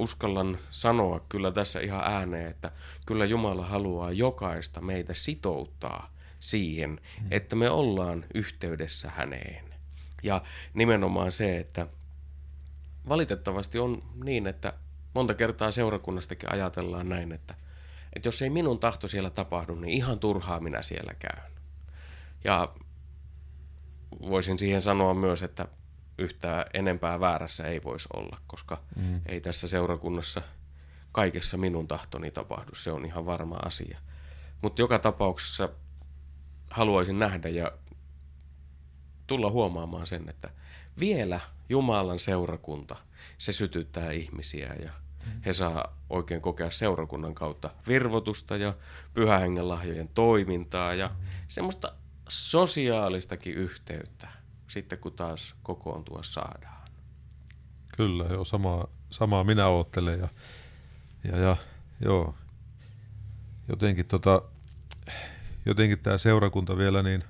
uskallan 0.00 0.58
sanoa 0.70 1.20
kyllä 1.28 1.52
tässä 1.52 1.80
ihan 1.80 2.04
ääneen, 2.04 2.50
että 2.50 2.72
kyllä 3.06 3.24
Jumala 3.24 3.66
haluaa 3.66 4.12
jokaista 4.12 4.80
meitä 4.80 5.14
sitouttaa 5.14 6.10
siihen, 6.40 6.90
mm. 6.90 7.26
että 7.30 7.56
me 7.56 7.70
ollaan 7.70 8.24
yhteydessä 8.34 9.10
häneen. 9.10 9.64
Ja 10.22 10.42
nimenomaan 10.74 11.32
se, 11.32 11.58
että 11.58 11.86
valitettavasti 13.08 13.78
on 13.78 14.02
niin, 14.24 14.46
että 14.46 14.72
monta 15.14 15.34
kertaa 15.34 15.70
seurakunnastakin 15.70 16.52
ajatellaan 16.52 17.08
näin, 17.08 17.32
että, 17.32 17.54
että 18.12 18.28
jos 18.28 18.42
ei 18.42 18.50
minun 18.50 18.78
tahto 18.78 19.08
siellä 19.08 19.30
tapahdu, 19.30 19.74
niin 19.74 19.92
ihan 19.92 20.18
turhaa 20.18 20.60
minä 20.60 20.82
siellä 20.82 21.14
käyn. 21.14 21.52
Ja 22.44 22.74
voisin 24.20 24.58
siihen 24.58 24.82
sanoa 24.82 25.14
myös, 25.14 25.42
että 25.42 25.68
yhtään 26.20 26.64
enempää 26.74 27.20
väärässä 27.20 27.64
ei 27.64 27.80
voisi 27.84 28.08
olla, 28.14 28.38
koska 28.46 28.82
mm. 28.96 29.20
ei 29.26 29.40
tässä 29.40 29.68
seurakunnassa 29.68 30.42
kaikessa 31.12 31.56
minun 31.56 31.88
tahtoni 31.88 32.30
tapahdu. 32.30 32.74
Se 32.74 32.92
on 32.92 33.04
ihan 33.04 33.26
varma 33.26 33.56
asia. 33.64 33.98
Mutta 34.62 34.82
joka 34.82 34.98
tapauksessa 34.98 35.68
haluaisin 36.70 37.18
nähdä 37.18 37.48
ja 37.48 37.72
tulla 39.26 39.50
huomaamaan 39.50 40.06
sen, 40.06 40.28
että 40.28 40.50
vielä 41.00 41.40
Jumalan 41.68 42.18
seurakunta, 42.18 42.96
se 43.38 43.52
sytyttää 43.52 44.10
ihmisiä 44.10 44.74
ja 44.82 44.90
mm. 45.26 45.42
he 45.46 45.52
saa 45.52 45.96
oikein 46.10 46.40
kokea 46.40 46.70
seurakunnan 46.70 47.34
kautta 47.34 47.70
virvotusta 47.88 48.56
ja 48.56 48.74
pyhähengen 49.14 49.68
lahjojen 49.68 50.08
toimintaa 50.08 50.94
ja 50.94 51.06
mm. 51.06 51.26
semmoista 51.48 51.92
sosiaalistakin 52.28 53.54
yhteyttä 53.54 54.28
sitten 54.70 54.98
kun 54.98 55.12
taas 55.12 55.54
kokoontua 55.62 56.22
saadaan. 56.22 56.88
Kyllä, 57.96 58.24
joo, 58.24 58.44
samaa, 58.44 58.86
samaa 59.10 59.44
minä 59.44 59.66
oottelen 59.66 60.20
ja, 60.20 60.28
ja, 61.24 61.38
ja 61.38 61.56
joo, 62.00 62.34
jotenkin, 63.68 64.06
tota, 64.06 64.42
jotenkin 65.66 65.98
tämä 65.98 66.18
seurakunta 66.18 66.76
vielä, 66.76 67.02
niin, 67.02 67.22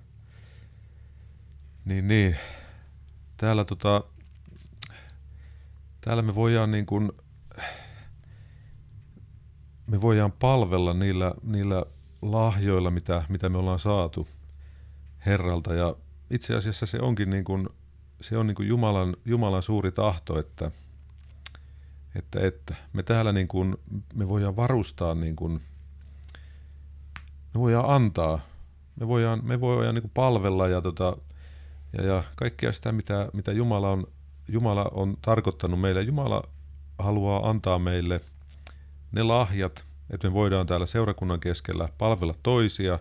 niin, 1.84 2.08
niin 2.08 2.36
täällä, 3.36 3.64
tota, 3.64 4.04
täällä 6.00 6.22
me 6.22 6.34
voidaan 6.34 6.70
niin 6.70 6.86
kuin, 6.86 7.12
me 9.86 10.00
voidaan 10.00 10.32
palvella 10.32 10.94
niillä, 10.94 11.34
niillä 11.42 11.84
lahjoilla, 12.22 12.90
mitä, 12.90 13.24
mitä 13.28 13.48
me 13.48 13.58
ollaan 13.58 13.78
saatu 13.78 14.28
Herralta 15.26 15.74
ja 15.74 15.96
itse 16.30 16.56
asiassa 16.56 16.86
se 16.86 16.98
onkin 17.00 17.30
niin 17.30 17.44
kuin, 17.44 17.68
se 18.20 18.38
on 18.38 18.46
niin 18.46 18.54
kuin 18.54 18.68
Jumalan, 18.68 19.16
Jumalan 19.24 19.62
suuri 19.62 19.92
tahto, 19.92 20.38
että, 20.38 20.70
että, 22.14 22.40
että 22.40 22.74
me 22.92 23.02
täällä 23.02 23.32
niin 23.32 23.48
kuin, 23.48 23.76
me 24.14 24.28
voidaan 24.28 24.56
varustaa, 24.56 25.14
niin 25.14 25.36
kuin, 25.36 25.52
me 27.54 27.60
voidaan 27.60 27.90
antaa, 27.90 28.40
me 29.00 29.08
voidaan, 29.08 29.40
me 29.44 29.60
voidaan 29.60 29.94
niin 29.94 30.02
kuin 30.02 30.12
palvella 30.14 30.68
ja, 30.68 30.80
tota, 30.80 31.16
ja, 31.98 32.04
ja 32.04 32.24
kaikkea 32.36 32.72
sitä, 32.72 32.92
mitä, 32.92 33.28
mitä 33.32 33.52
Jumala, 33.52 33.90
on, 33.90 34.06
Jumala 34.48 34.84
on 34.92 35.16
tarkoittanut 35.22 35.80
meille. 35.80 36.02
Jumala 36.02 36.42
haluaa 36.98 37.50
antaa 37.50 37.78
meille 37.78 38.20
ne 39.12 39.22
lahjat, 39.22 39.84
että 40.10 40.28
me 40.28 40.34
voidaan 40.34 40.66
täällä 40.66 40.86
seurakunnan 40.86 41.40
keskellä 41.40 41.88
palvella 41.98 42.34
toisia 42.42 42.98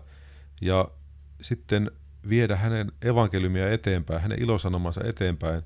ja 0.60 0.88
sitten 1.42 1.90
viedä 2.28 2.56
hänen 2.56 2.92
evankeliumia 3.02 3.72
eteenpäin, 3.72 4.20
hänen 4.20 4.42
ilosanomansa 4.42 5.00
eteenpäin, 5.04 5.62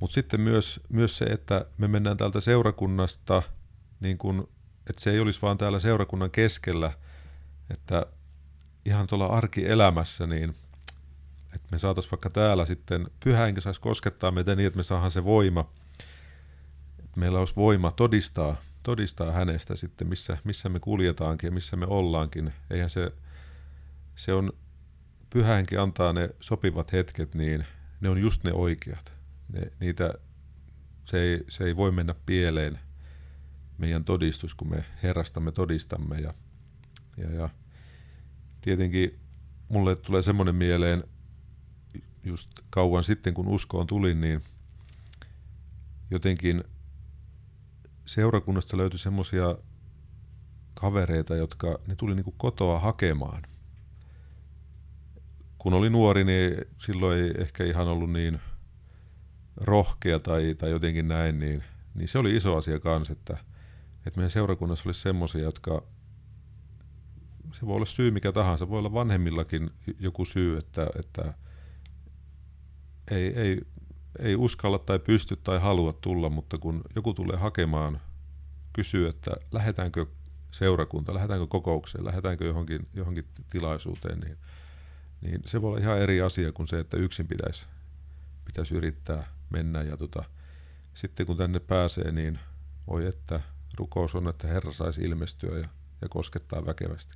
mutta 0.00 0.14
sitten 0.14 0.40
myös, 0.40 0.80
myös 0.88 1.18
se, 1.18 1.24
että 1.24 1.66
me 1.78 1.88
mennään 1.88 2.16
täältä 2.16 2.40
seurakunnasta, 2.40 3.42
niin 4.00 4.18
kun, 4.18 4.48
että 4.90 5.02
se 5.02 5.10
ei 5.10 5.20
olisi 5.20 5.42
vaan 5.42 5.58
täällä 5.58 5.78
seurakunnan 5.78 6.30
keskellä, 6.30 6.92
että 7.70 8.06
ihan 8.84 9.06
tuolla 9.06 9.26
arkielämässä, 9.26 10.26
niin 10.26 10.54
että 11.54 11.68
me 11.72 11.78
saataisiin 11.78 12.10
vaikka 12.10 12.30
täällä 12.30 12.66
sitten, 12.66 13.06
pyhä 13.24 13.46
enkä 13.46 13.60
saisi 13.60 13.80
koskettaa 13.80 14.30
meitä 14.30 14.56
niin, 14.56 14.66
että 14.66 14.76
me 14.76 14.82
saadaan 14.82 15.10
se 15.10 15.24
voima, 15.24 15.72
että 16.98 17.20
meillä 17.20 17.38
olisi 17.38 17.56
voima 17.56 17.90
todistaa, 17.90 18.56
todistaa 18.82 19.30
hänestä 19.30 19.76
sitten, 19.76 20.08
missä, 20.08 20.38
missä 20.44 20.68
me 20.68 20.80
kuljetaankin 20.80 21.48
ja 21.48 21.52
missä 21.52 21.76
me 21.76 21.86
ollaankin. 21.88 22.52
Eihän 22.70 22.90
se, 22.90 23.12
se 24.14 24.32
on 24.32 24.52
pyhähenki 25.30 25.76
antaa 25.76 26.12
ne 26.12 26.30
sopivat 26.40 26.92
hetket, 26.92 27.34
niin 27.34 27.64
ne 28.00 28.08
on 28.08 28.18
just 28.18 28.44
ne 28.44 28.52
oikeat. 28.52 29.12
Ne, 29.52 29.72
niitä, 29.80 30.14
se, 31.04 31.20
ei, 31.20 31.44
se 31.48 31.64
ei 31.64 31.76
voi 31.76 31.92
mennä 31.92 32.14
pieleen 32.26 32.78
meidän 33.78 34.04
todistus, 34.04 34.54
kun 34.54 34.70
me 34.70 34.84
Herrastamme 35.02 35.52
todistamme. 35.52 36.20
Ja, 36.20 36.34
ja, 37.16 37.30
ja 37.34 37.48
tietenkin 38.60 39.18
mulle 39.68 39.96
tulee 39.96 40.22
semmoinen 40.22 40.54
mieleen, 40.54 41.04
just 42.24 42.50
kauan 42.70 43.04
sitten 43.04 43.34
kun 43.34 43.48
uskoon 43.48 43.86
tulin, 43.86 44.20
niin 44.20 44.40
jotenkin 46.10 46.64
seurakunnasta 48.06 48.76
löytyi 48.76 48.98
semmoisia 48.98 49.58
kavereita, 50.74 51.36
jotka 51.36 51.78
ne 51.86 51.94
tuli 51.94 52.14
niin 52.14 52.24
kuin 52.24 52.36
kotoa 52.38 52.78
hakemaan– 52.78 53.42
kun 55.60 55.74
oli 55.74 55.90
nuori, 55.90 56.24
niin 56.24 56.56
silloin 56.78 57.18
ei 57.18 57.32
ehkä 57.38 57.64
ihan 57.64 57.88
ollut 57.88 58.12
niin 58.12 58.40
rohkea 59.56 60.18
tai, 60.18 60.54
tai 60.54 60.70
jotenkin 60.70 61.08
näin, 61.08 61.38
niin, 61.38 61.64
niin 61.94 62.08
se 62.08 62.18
oli 62.18 62.36
iso 62.36 62.56
asia 62.56 62.80
kanssa, 62.80 63.12
että, 63.12 63.36
että 64.06 64.18
meidän 64.18 64.30
seurakunnassa 64.30 64.88
olisi 64.88 65.00
semmoisia, 65.00 65.42
jotka 65.42 65.82
se 67.52 67.66
voi 67.66 67.76
olla 67.76 67.86
syy 67.86 68.10
mikä 68.10 68.32
tahansa, 68.32 68.68
voi 68.68 68.78
olla 68.78 68.92
vanhemmillakin 68.92 69.70
joku 69.98 70.24
syy, 70.24 70.58
että, 70.58 70.86
että 70.98 71.34
ei, 73.10 73.26
ei, 73.26 73.60
ei 74.18 74.36
uskalla 74.36 74.78
tai 74.78 74.98
pysty 74.98 75.36
tai 75.36 75.60
halua 75.60 75.92
tulla, 75.92 76.30
mutta 76.30 76.58
kun 76.58 76.82
joku 76.96 77.14
tulee 77.14 77.36
hakemaan, 77.36 78.00
kysyy, 78.72 79.08
että 79.08 79.30
lähdetäänkö 79.52 80.06
seurakunta, 80.50 81.14
lähdetäänkö 81.14 81.46
kokoukseen, 81.46 82.04
lähdetäänkö 82.04 82.44
johonkin, 82.44 82.88
johonkin 82.94 83.24
tilaisuuteen, 83.50 84.20
niin 84.20 84.38
niin 85.20 85.40
se 85.46 85.62
voi 85.62 85.70
olla 85.70 85.80
ihan 85.80 85.98
eri 85.98 86.20
asia 86.20 86.52
kuin 86.52 86.68
se, 86.68 86.78
että 86.78 86.96
yksin 86.96 87.28
pitäisi, 87.28 87.66
pitäisi 88.44 88.74
yrittää 88.74 89.26
mennä. 89.50 89.82
Ja 89.82 89.96
tota, 89.96 90.24
sitten 90.94 91.26
kun 91.26 91.36
tänne 91.36 91.60
pääsee, 91.60 92.12
niin 92.12 92.38
voi 92.86 93.06
että 93.06 93.40
rukous 93.78 94.14
on, 94.14 94.28
että 94.28 94.46
Herra 94.48 94.72
saisi 94.72 95.00
ilmestyä 95.00 95.58
ja, 95.58 95.68
ja 96.02 96.08
koskettaa 96.08 96.66
väkevästi. 96.66 97.14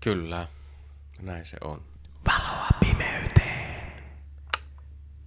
Kyllä, 0.00 0.48
näin 1.22 1.46
se 1.46 1.56
on. 1.64 1.82
Valoa 2.26 2.68
pimeyteen. 2.80 3.92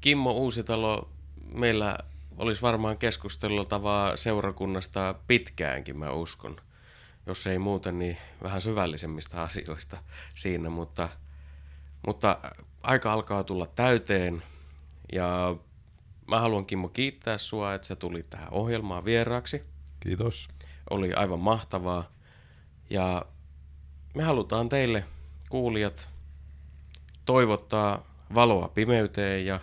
Kimmo 0.02 0.32
Uusitalo, 0.32 1.10
meillä 1.54 1.98
olisi 2.38 2.62
varmaan 2.62 2.98
keskusteltavaa 2.98 4.18
seurakunnasta 4.18 5.16
pitkäänkin, 5.28 5.98
mä 5.98 6.12
uskon 6.12 6.62
jos 7.30 7.48
ei 7.48 7.60
muuten, 7.60 8.00
niin 8.00 8.18
vähän 8.44 8.62
syvällisemmistä 8.62 9.42
asioista 9.42 9.98
siinä, 10.36 10.70
mutta, 10.70 11.10
mutta 12.08 12.38
aika 12.84 13.14
alkaa 13.14 13.44
tulla 13.44 13.66
täyteen 13.66 14.44
ja 15.14 15.56
mä 16.28 16.40
haluan 16.40 16.66
Kimmo 16.66 16.90
kiittää 16.90 17.38
sua, 17.38 17.74
että 17.74 17.88
sä 17.88 17.96
tulit 17.96 18.30
tähän 18.30 18.48
ohjelmaan 18.52 19.06
vieraaksi. 19.06 19.64
Kiitos. 20.00 20.48
Oli 20.90 21.14
aivan 21.14 21.40
mahtavaa 21.40 22.12
ja 22.90 23.26
me 24.16 24.24
halutaan 24.24 24.70
teille 24.70 25.04
kuulijat 25.50 26.10
toivottaa 27.26 28.04
valoa 28.36 28.68
pimeyteen 28.68 29.46
ja 29.46 29.60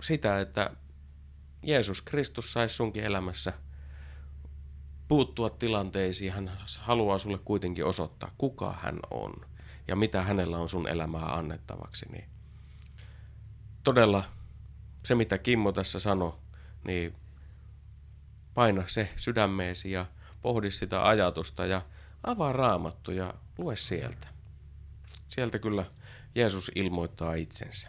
sitä, 0.00 0.40
että 0.40 0.70
Jeesus 1.62 2.02
Kristus 2.02 2.52
saisi 2.52 2.74
sunkin 2.74 3.04
elämässä– 3.04 3.52
puuttua 5.12 5.50
tilanteisiin, 5.50 6.32
hän 6.32 6.50
haluaa 6.78 7.18
sulle 7.18 7.38
kuitenkin 7.38 7.84
osoittaa, 7.84 8.30
kuka 8.38 8.74
hän 8.82 9.00
on 9.10 9.34
ja 9.88 9.96
mitä 9.96 10.22
hänellä 10.22 10.58
on 10.58 10.68
sun 10.68 10.88
elämää 10.88 11.24
annettavaksi. 11.24 12.06
Niin 12.12 12.24
todella 13.84 14.24
se 15.04 15.14
mitä 15.14 15.38
Kimmo 15.38 15.72
tässä 15.72 16.00
sanoi, 16.00 16.32
niin 16.84 17.14
paina 18.54 18.82
se 18.86 19.08
sydämeesi 19.16 19.92
ja 19.92 20.06
pohdi 20.42 20.70
sitä 20.70 21.08
ajatusta 21.08 21.66
ja 21.66 21.82
avaa 22.24 22.52
raamattu 22.52 23.10
ja 23.10 23.34
lue 23.58 23.76
sieltä. 23.76 24.28
Sieltä 25.28 25.58
kyllä 25.58 25.84
Jeesus 26.34 26.70
ilmoittaa 26.74 27.34
itsensä. 27.34 27.88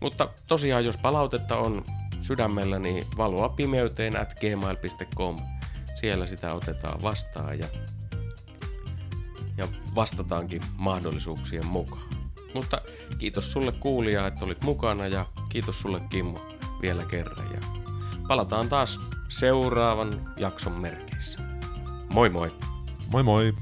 Mutta 0.00 0.28
tosiaan, 0.46 0.84
jos 0.84 0.96
palautetta 0.98 1.56
on 1.56 1.84
sydämellä, 2.20 2.78
niin 2.78 3.04
valoa 3.16 3.48
pimeyteen 3.48 4.20
at 4.20 4.34
gmail.com. 4.40 5.55
Siellä 6.00 6.26
sitä 6.26 6.52
otetaan 6.54 7.02
vastaan 7.02 7.58
ja, 7.58 7.66
ja 9.56 9.68
vastataankin 9.94 10.62
mahdollisuuksien 10.76 11.66
mukaan. 11.66 12.08
Mutta 12.54 12.80
kiitos 13.18 13.52
sulle 13.52 13.72
kuulija, 13.72 14.26
että 14.26 14.44
olit 14.44 14.64
mukana 14.64 15.06
ja 15.06 15.26
kiitos 15.48 15.80
sulle 15.80 16.00
Kimmo 16.10 16.38
vielä 16.82 17.04
kerran. 17.04 17.52
Ja 17.54 17.60
palataan 18.28 18.68
taas 18.68 19.00
seuraavan 19.28 20.10
jakson 20.36 20.72
merkeissä. 20.72 21.38
Moi 22.12 22.28
moi! 22.28 22.52
Moi 23.10 23.22
moi! 23.22 23.54